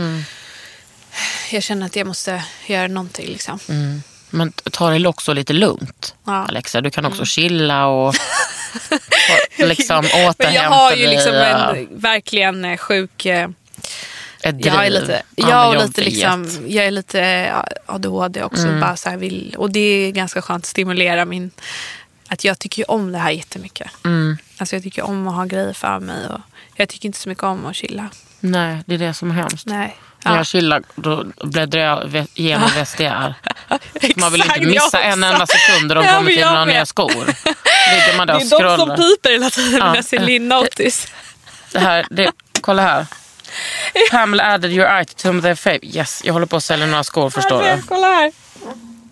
[1.51, 3.27] jag känner att jag måste göra någonting.
[3.27, 3.59] Liksom.
[4.29, 6.33] Men ta det också lite lugnt Ja.
[6.33, 6.47] Mm.
[6.47, 6.81] Alexa.
[6.81, 8.15] Du kan också chilla och, och
[9.67, 13.25] liksom återhämta Men jag har ju dig, liksom en verkligen eh, sjuk...
[14.43, 14.73] ett driv.
[14.73, 17.51] Jag är lite, Ja, jag, lite liksom, jag är lite
[17.85, 18.67] ADHD också.
[18.81, 21.51] Bara så här vill, och det är ganska skönt att stimulera min...
[22.27, 23.87] Att jag tycker ju om det här jättemycket.
[24.05, 24.37] Mm.
[24.57, 26.27] Alltså jag tycker om att ha grejer för mig.
[26.29, 26.39] Och
[26.75, 28.09] jag tycker inte så mycket om att chilla.
[28.39, 29.65] Nej, det är det som är hemskt.
[29.65, 29.97] Nej.
[30.25, 30.37] När Ja.
[30.37, 33.33] jag chillar då bläddrar jag ve- igenom VSDR.
[34.19, 37.09] Man vill inte missa en enda sekund och de Ja, kommer till några nya skor.
[37.15, 39.87] Ligger man där Det är de som piper hela tiden Ja.
[39.87, 41.07] när jag ser Linn Notice.
[41.71, 42.31] Det här, det,
[42.61, 43.05] kolla här.
[44.11, 45.79] Pamela added your item to their fave.
[45.81, 47.81] Yes, jag håller på att sälja några skor förstår du.
[47.87, 48.31] Kolla här.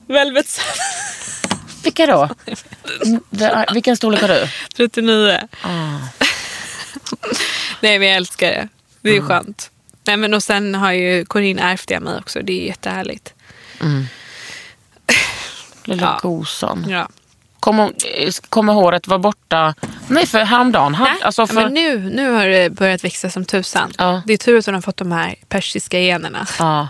[0.07, 0.61] Velvet
[1.83, 2.29] Vilka då?
[3.29, 4.47] Det, vilken storlek har du?
[4.75, 5.39] 39.
[5.61, 5.67] Ah.
[7.79, 8.67] Nej men jag älskar det.
[9.01, 9.27] Det är Mm.
[9.27, 9.71] skönt.
[10.03, 12.39] Nej, men och sen har ju Corinne ärvt det av mig också.
[12.41, 13.33] Det är jättehärligt.
[15.83, 16.19] Lilla Ja.
[16.21, 16.85] gosan.
[16.89, 17.09] Ja.
[17.61, 17.91] Kommer,
[18.49, 19.75] kommer håret vara borta?
[20.07, 20.97] Nej, för häromdagen.
[20.99, 23.91] Nej, alltså ja, för, men nu, nu har det börjat växa som tusan.
[23.97, 24.21] Ja.
[24.25, 26.47] Det är tur att hon har fått de här persiska generna.
[26.59, 26.87] ja,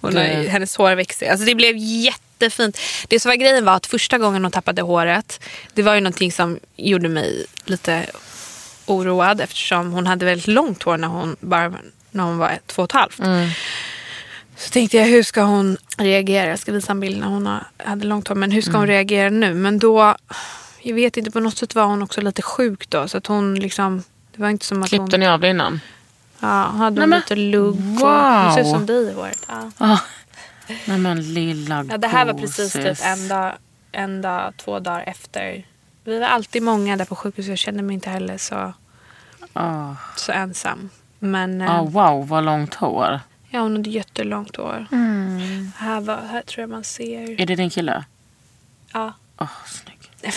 [0.00, 1.30] Hon har, Det- hennes hår växer.
[1.30, 2.78] Alltså det blev jättefint.
[3.08, 5.40] Det som var grejen var att första gången hon tappade håret,
[5.74, 8.06] det var ju någonting som gjorde mig lite
[8.86, 11.72] oroad eftersom hon hade väldigt långt hår när hon, bara,
[12.10, 13.18] när hon var ett, två och ett halvt.
[13.18, 13.48] Mm.
[14.56, 16.50] Så tänkte jag, hur ska hon reagera?
[16.50, 18.34] Jag ska visa en bild när hon hade långt hår.
[18.34, 18.80] Men hur ska Mm.
[18.80, 19.54] hon reagera nu?
[19.54, 20.14] Men då,
[20.82, 23.08] jag vet inte, på något sätt var hon också lite sjuk då.
[23.08, 24.02] Så att hon liksom,
[24.36, 25.80] det var inte som att Klippte hon ni av det innan?
[26.40, 27.76] ja, hade Nej, hon men- lite lugg.
[27.76, 28.02] Wow.
[28.02, 29.46] Och, hon ser ut som dig i håret.
[29.48, 29.70] Ja.
[29.78, 29.98] Ah.
[30.84, 33.52] Nej men lilla Ja, det här var precis typ en dag,
[33.92, 35.64] en dag, två dagar efter.
[36.04, 37.48] Vi var alltid många där på sjukhuset.
[37.48, 38.72] Jag kände mig inte heller så,
[39.52, 39.94] Ah.
[40.16, 40.90] så ensam.
[41.18, 43.20] Men eh, Ah, wow, vad långt hår.
[43.50, 44.86] Ja, hon hade jättelångt hår.
[45.76, 47.40] Här, var, här tror jag man ser.
[47.40, 48.04] Är det din kille?
[48.92, 50.32] Ja, Åh, snygg.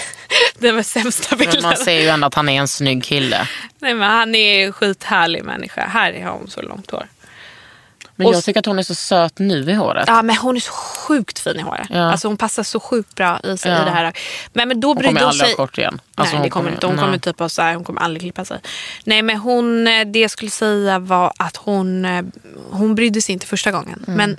[0.59, 1.63] det var sämsta Men bilden.
[1.63, 3.47] man ser ju ändå att han är en snygg kille.
[3.79, 5.87] Nej, men han är en skithärlig människa.
[5.87, 7.07] Här har hon så långt hår.
[8.19, 10.03] Men Och jag tycker att hon är så söt nu i håret.
[10.07, 11.87] Ja, men hon är så sjukt fin i håret.
[11.89, 12.11] Ja.
[12.11, 13.81] Alltså hon passar så sjukt bra i, sig, Ja.
[13.81, 14.13] i det här.
[14.53, 15.49] Men, men då hon kommer hon aldrig sig.
[15.57, 16.01] ha kort igen.
[16.15, 16.85] Alltså, nej, det kommer inte.
[16.85, 17.05] Hon nej.
[17.05, 18.59] kommer typ ha så här, hon kommer aldrig klippa sig.
[19.03, 22.23] Nej, men hon, eh, det jag skulle säga var att hon, eh,
[22.71, 24.03] hon brydde sig inte första gången.
[24.07, 24.17] Mm.
[24.17, 24.37] Men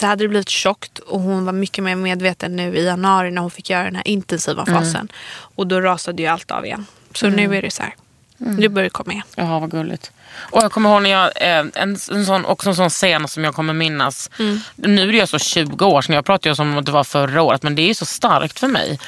[0.00, 3.42] så hade det blivit tjockt och hon var mycket mer medveten nu i januari när
[3.42, 4.74] hon fick göra den här intensiva Mm.
[4.82, 5.08] fasen.
[5.34, 6.86] Och då rasade ju allt av igen.
[7.14, 7.94] Så nu är det så här.
[8.40, 8.56] Mm.
[8.56, 9.24] Nu börjar det komma igen.
[9.36, 10.12] Jaha, vad gulligt.
[10.36, 13.44] Och jag kommer ihåg när jag, eh, en, en sån, också en sån scen som
[13.44, 14.30] jag kommer minnas.
[14.38, 14.60] Mm.
[14.74, 17.42] Nu är det så 20 år sedan, jag pratade ju som att det var förra
[17.42, 18.98] året, men det är så starkt för mig.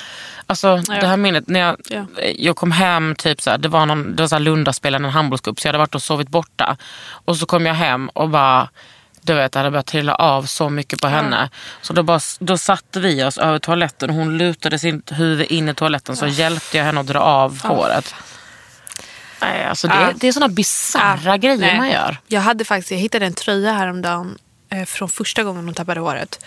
[0.49, 2.05] Alltså det här minnet, när jag, Ja.
[2.37, 5.61] jag kom hem, typ så här, det var, någon, det var så här en handbollscup,
[5.61, 6.77] så jag hade varit och sovit borta.
[7.09, 8.69] Och så kom jag hem och bara,
[9.21, 11.51] du vet, det hade börjat trilla av så mycket på henne.
[11.83, 15.69] Så då, bara, då satte vi oss över toaletten och hon lutade sitt huvud in
[15.69, 18.15] i toaletten så hjälpte jag henne att dra av håret.
[19.41, 20.13] Nej, alltså det, Ja.
[20.17, 21.77] det är såna bisarra Ja, grejer nej.
[21.79, 22.17] man gör.
[22.27, 24.39] Jag hade faktiskt, jag hittade en tröja häromdagen
[24.71, 26.45] eh, från första gången hon tappade håret.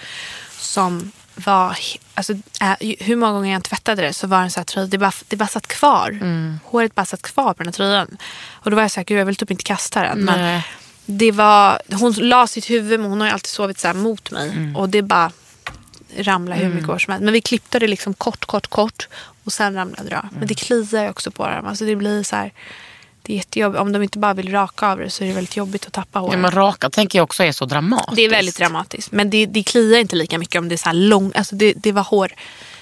[0.60, 1.78] Som var,
[2.14, 4.98] alltså, eh, hur många gånger jag tvättade det så var den så här tröja, det
[4.98, 6.10] bara, det bara satt kvar.
[6.10, 6.60] Mm.
[6.66, 8.18] Håret bara satt kvar på den här tröjan.
[8.52, 10.20] Och då var jag så här, gud jag vill typ inte kasta den.
[10.20, 10.62] Men
[11.06, 14.32] det var, hon la sitt huvud, men hon har ju alltid sovit så här mot
[14.32, 14.50] mig.
[14.50, 14.76] Mm.
[14.76, 15.32] Och det bara
[16.18, 17.24] ramlade hur mycket år som helst.
[17.24, 19.08] Men vi klippte det liksom kort, kort, kort.
[19.50, 20.28] Och sen ramlade det av.
[20.40, 21.66] Men det kliar ju också på dem.
[21.66, 22.54] Alltså det blir så här,
[23.22, 23.82] det är jättejobbigt.
[23.82, 26.20] Om de inte bara vill raka av det så är det väldigt jobbigt att tappa
[26.20, 26.34] håret.
[26.34, 28.16] Ja, men raka tänker jag också är så dramatiskt.
[28.16, 29.12] Det är väldigt dramatiskt.
[29.12, 31.74] Men det, det kliar inte lika mycket om det är så här lång, alltså det,
[31.74, 32.32] det var hår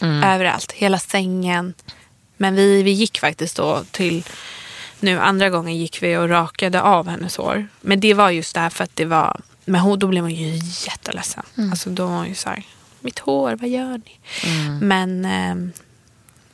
[0.02, 0.72] överallt.
[0.72, 1.74] Hela sängen.
[2.38, 4.24] Men vi, vi gick faktiskt då till,
[5.00, 7.68] nu andra gången gick vi och rakade av hennes hår.
[7.82, 10.36] Men det var just det här för att det var, men hon, då blev man
[10.36, 11.44] ju jätteledsen.
[11.72, 12.64] Alltså då var hon ju så här,
[13.00, 14.20] mitt hår, vad gör ni?
[14.82, 15.72] Men, ehm,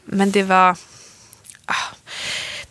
[0.05, 0.77] men det var,
[1.65, 1.95] ah,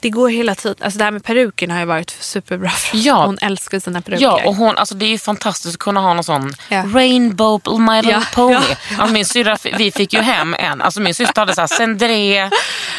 [0.02, 0.76] det går hela tiden.
[0.84, 3.04] Alltså det här med peruken har ju varit superbra för oss.
[3.04, 3.24] Ja.
[3.26, 4.22] Hon älskar sina peruker.
[4.24, 6.84] Ja, och hon, alltså det är ju fantastiskt att kunna ha någon sån Ja.
[6.94, 8.54] rainbow my little Ja, pony.
[8.54, 8.60] ja.
[8.98, 12.38] Alltså min syrra, vi fick ju hem en, alltså min syster hade så här cendré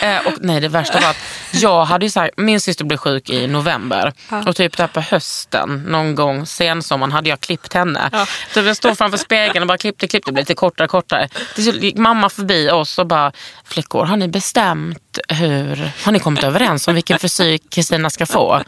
[0.02, 1.18] eh, och nej det värsta var att
[1.52, 4.14] jag hade ju så här, min syster blev sjuk i november
[4.48, 8.10] och typ där på hösten någon gång sensommaren hade jag klippt henne.
[8.12, 8.26] Ja.
[8.54, 11.30] Så jag stod framför spegeln och bara klippte, klippte, det blev lite kortare, kortare.
[11.56, 13.32] Till gick mamma förbi oss och bara,
[13.66, 14.98] flickor har ni bestämt
[15.28, 18.64] hur, har ni kommit överens om vilken frisyr Kristina ska få?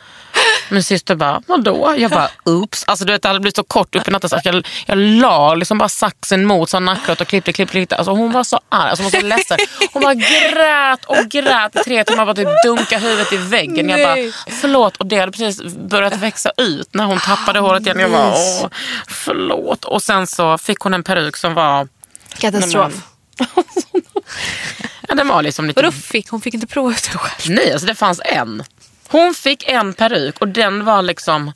[0.70, 1.96] Min syster bara, vadå?
[1.98, 2.84] Jag bara, oops.
[2.88, 4.98] Alltså du vet det hade blivit så kort upp i natten så att jag, jag
[4.98, 7.96] la liksom bara saxen mot så nacklet och klippte, klippte, klippte.
[7.96, 9.58] Alltså hon var så arg, alltså hon var så ledsen.
[9.94, 13.90] Hon bara grät och grät i tre timmar, bara typ dunka huvudet i väggen.
[13.90, 14.32] Jag Nej.
[14.32, 14.98] bara, förlåt.
[14.98, 18.00] Och det hade precis börjat växa ut när hon tappade håret igen.
[18.00, 18.70] Jag bara, åh,
[19.08, 19.86] förlåt.
[19.86, 21.88] Och sen så fick hon en peruk som var,
[22.38, 22.94] Katastrof.
[25.08, 26.30] Ja den var liksom lite Vadå fick?
[26.30, 27.56] Hon fick inte prova ut det själv.
[27.56, 28.64] Nej, alltså det fanns en.
[29.08, 31.52] Hon fick en peruk och den var liksom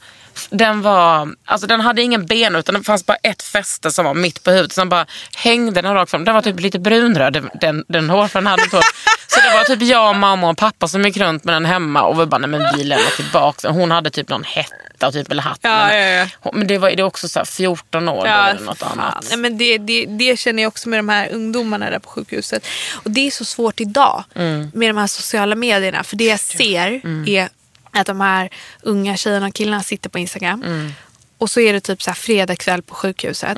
[0.50, 4.14] den var, alltså den hade ingen ben utan det fanns bara ett fäste som var
[4.14, 6.26] mitt på huvudet som bara hängde den rakt fram.
[6.26, 8.84] Den var typ lite brunröd, den, den, den hade inte hår.
[9.28, 12.20] Så det var typ jag, mamma och pappa som gick runt med den hemma och
[12.22, 13.70] vi bara, nej men vi lämnar tillbaka.
[13.70, 15.60] Hon hade typ någon hetta typ, eller hatt.
[15.62, 16.52] Ja, men, ja, ja.
[16.54, 19.00] Men det var det också så här 14 år då, eller något fan.
[19.00, 19.26] annat.
[19.30, 22.68] Nej, men det, det, det känner jag också med de här ungdomarna där på sjukhuset.
[22.94, 24.72] Och det är så svårt idag Mm.
[24.74, 26.04] med de här sociala medierna.
[26.04, 27.50] För det jag ser är
[27.92, 28.50] att de här
[28.82, 30.64] unga tjejerna och killarna sitter på Instagram.
[30.64, 30.92] Mm.
[31.38, 33.58] Och så är det typ så här fredag kväll på sjukhuset.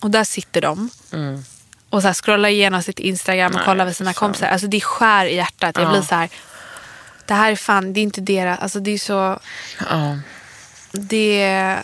[0.00, 0.90] Och där sitter de.
[1.90, 3.58] Och så här scrollar igenom sitt Instagram och Mm.
[3.60, 4.14] Nej, kollar med sina fan.
[4.14, 4.46] kompisar.
[4.46, 5.76] Alltså det skär i hjärtat.
[5.76, 5.90] Jag Ja.
[5.90, 6.28] blir så här.
[7.26, 9.38] Det här är fan, det är inte deras, alltså det är så,
[9.90, 10.18] Ja.
[10.92, 11.76] det,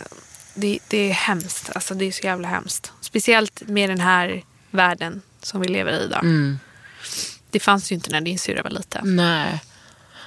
[0.53, 1.69] det, det är hemskt.
[1.75, 2.91] Alltså det är så jävla hemskt.
[3.01, 6.19] Speciellt med den här världen som vi lever i idag.
[6.23, 6.59] Mm.
[7.51, 9.15] Det fanns ju inte när din syrra var liten.
[9.15, 9.61] Nej.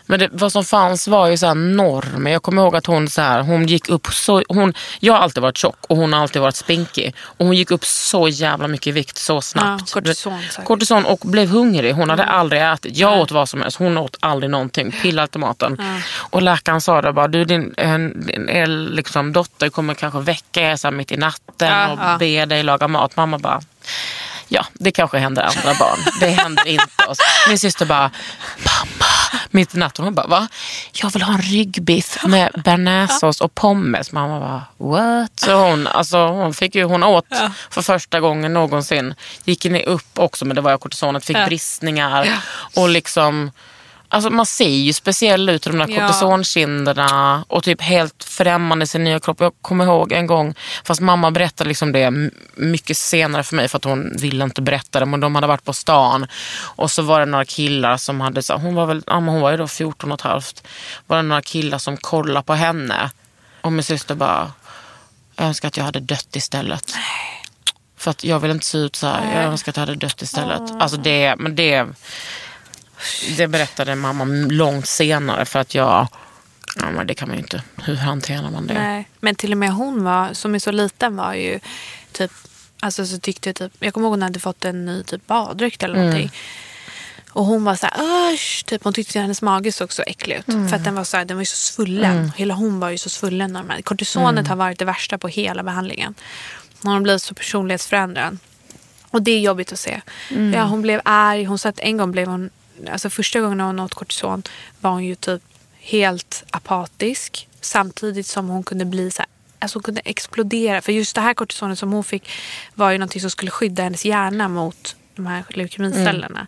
[0.07, 2.31] Men det, vad som fanns var ju så här normer.
[2.31, 4.43] Jag kommer ihåg att hon, så här, hon gick upp så...
[4.49, 7.15] Hon, jag har alltid varit tjock och hon har alltid varit spinkig.
[7.21, 9.83] Och hon gick upp så jävla mycket i vikt så snabbt.
[9.87, 10.43] Ja, kortison.
[10.65, 11.95] Kortison och blev hungrig.
[11.95, 12.97] Hon hade aldrig ätit.
[12.97, 13.79] Jag åt vad som helst.
[13.79, 14.93] Hon åt aldrig någonting.
[14.93, 15.83] Pillade maten.
[16.17, 20.61] Och läkaren sa det bara, du din, en, din er, liksom, dotter kommer kanske väcka
[20.61, 22.17] er så mitt i natten Ja, och ja.
[22.19, 23.17] be dig laga mat.
[23.17, 23.61] Mamma bara,
[24.49, 25.99] ja det kanske händer andra barn.
[26.21, 27.19] Det händer inte oss.
[27.49, 28.11] Min syster bara,
[28.57, 29.06] mamma,
[29.57, 30.05] mitt i natten.
[30.05, 30.49] Hon bara, va?
[30.93, 34.13] Jag vill ha en ryggbiff med bearnaisesås och pommes.
[34.13, 35.41] Mamma bara, what?
[35.41, 37.27] Så hon, alltså, hon, fick ju, hon åt
[37.71, 39.15] för första gången någonsin.
[39.45, 42.43] Gick ni upp också, men det var ju kortisonet, fick bristningar.
[42.75, 43.51] Och liksom,
[44.09, 46.01] alltså man ser ju speciell ut i de där Ja.
[46.07, 49.41] kortisonkinderna och typ helt främmande i sin nya kropp.
[49.41, 50.55] Jag kommer ihåg en gång,
[50.85, 55.01] fast mamma berättade liksom det mycket senare för mig för att hon ville inte berätta
[55.01, 55.07] det.
[55.07, 56.27] Men de hade varit på stan
[56.61, 59.51] och så var det några killar som hade, så, hon var väl, ja, hon var
[59.51, 60.63] ju då 14 och ett halvt.
[61.07, 63.11] Var det några killar som kollade på henne
[63.61, 64.53] och min syster bara,
[65.37, 66.95] jag önskar att jag hade dött istället.
[67.99, 69.35] För att jag vill inte se ut så här.
[69.43, 70.63] Jag önskar att jag hade dött istället.
[70.81, 71.87] Alltså det, men det,
[73.37, 76.09] det berättade mamma långt senare för att jag,
[76.77, 78.75] ja men det kan man ju inte, hur hanterar man det?
[78.75, 79.09] Nej.
[79.21, 81.61] Men till och med hon var, som är så liten var ju
[82.13, 82.33] typ,
[82.81, 85.83] alltså så tyckte jag typ, jag kommer ihåg hon hade fått en ny typ baddräkt
[85.83, 86.33] eller någonting.
[87.31, 90.37] Och hon var så här, usch, typ, hon tyckte att hennes mage såg så äcklig
[90.37, 90.45] ut.
[90.69, 92.33] För att den var så här, den var ju så svullen.
[92.37, 93.57] Hela hon var ju så svullen.
[93.57, 96.15] Här- Kortisonet har varit det värsta på hela behandlingen.
[96.83, 98.39] Hon har blivit så personlighetsförändrad.
[99.11, 100.01] Och det är jobbigt att se.
[100.55, 101.45] Ja, hon blev arg.
[101.45, 102.51] Hon sa att en gång blev hon,
[102.93, 104.43] alltså första gången hon åt kortison
[104.81, 105.43] var hon ju typ
[105.81, 107.49] helt apatisk.
[107.61, 110.81] Samtidigt som hon kunde bli så här, alltså hon kunde explodera.
[110.83, 112.31] För just det här kortisonet som hon fick
[112.75, 116.47] var ju någonting som skulle skydda hennes hjärna mot de här leukemicellerna.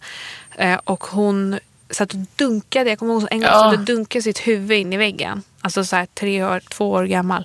[0.56, 1.58] Eh, och hon
[1.90, 3.68] satt och dunkade, jag kommer ihåg en gång Ja.
[3.72, 5.42] och dunkade sitt huvud in i väggen.
[5.60, 7.44] Alltså så här tre år, två år gammal.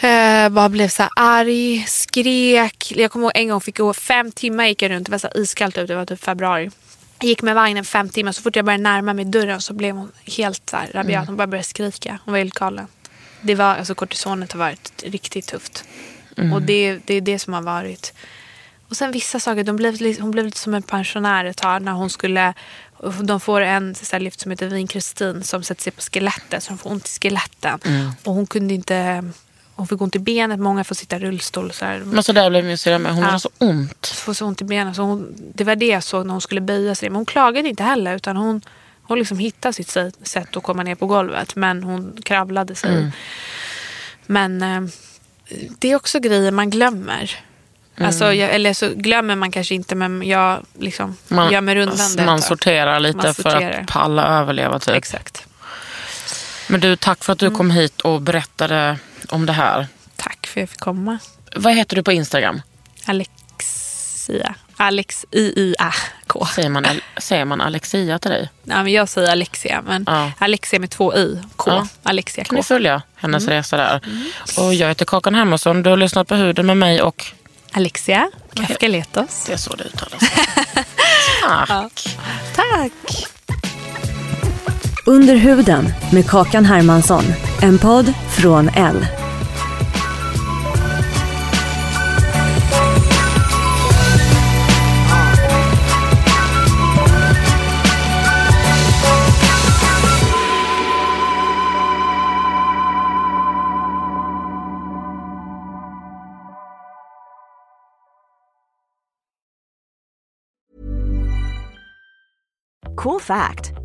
[0.00, 2.92] Eh, bara blev så här arg, skrek.
[2.96, 5.06] Jag kommer ihåg en gång fick gå fem timmar gick jag runt.
[5.06, 6.70] Det var så iskallt ute, det var typ februari.
[7.20, 8.32] Jag gick med vagnen fem timmar.
[8.32, 11.26] Så fort jag började närma mig dörren så blev hon helt så här rabiat.
[11.26, 12.18] Hon bara började skrika.
[12.24, 12.86] Hon var helt galen.
[13.40, 15.84] Det var, alltså kortisonet har varit riktigt tufft.
[16.54, 18.12] Och det, det är det som har varit.
[18.88, 21.92] Och sen vissa saker, de blev, hon blev lite som en pensionär ett tag när
[21.92, 22.54] hon skulle
[23.22, 26.90] de får en lift som heter vinkristin som sätter sig på skelettet så de får
[26.90, 27.78] ont i skeletten.
[28.24, 29.24] Och hon kunde inte,
[29.78, 31.72] hon fick ont i benet, många får sitta i rullstol.
[31.72, 31.98] Så här.
[31.98, 33.12] Men så där blev min syrra med.
[33.14, 33.28] Hon Ja.
[33.30, 34.06] har så ont.
[34.06, 34.94] får så ont i benen.
[34.94, 37.08] Så hon, det var det jag såg när hon skulle böja sig.
[37.10, 38.60] Men hon klagade inte heller utan hon,
[39.02, 41.56] hon liksom hittade sitt sä- sätt att komma ner på golvet.
[41.56, 43.10] Men hon kravlade sig.
[44.26, 44.80] Men eh,
[45.78, 47.36] det är också grejer man glömmer.
[48.00, 52.24] Alltså, jag, eller så glömmer man kanske inte men jag liksom Man, gömmer undan det.
[52.24, 53.80] man sorterar lite Man för sorterar.
[53.80, 54.94] att palla överleva typ.
[54.94, 55.44] Exakt.
[56.68, 57.56] Men du, tack för att du Mm.
[57.56, 58.98] kom hit och berättade
[59.32, 59.86] om det här.
[60.16, 61.18] Tack för att jag fick komma.
[61.56, 62.62] Vad heter du på Instagram?
[63.04, 64.54] Alexia.
[64.76, 66.46] Alex I-I-A-K.
[66.54, 68.48] Säger man, säger man Alexia till dig?
[68.64, 70.32] Ja, men jag säger Alexia, men Ja.
[70.38, 71.40] Alexia med två i.
[71.56, 71.70] K.
[71.70, 71.86] Ja.
[72.02, 72.56] Alexia kan K.
[72.56, 73.54] ni följa hennes Mm.
[73.54, 74.00] resa där.
[74.58, 75.82] Och jag heter Kakan Hermansson.
[75.82, 77.24] Du har lyssnat på Huden med mig och
[77.72, 79.44] Alexia Kafkaletos.
[79.46, 80.22] det är så det uttalas.
[81.68, 82.16] Tack.
[82.56, 83.26] Tack.
[85.06, 87.24] Under huden med Kakan Hermansson.
[87.62, 89.06] En podd från L.
[112.96, 113.77] Cool fact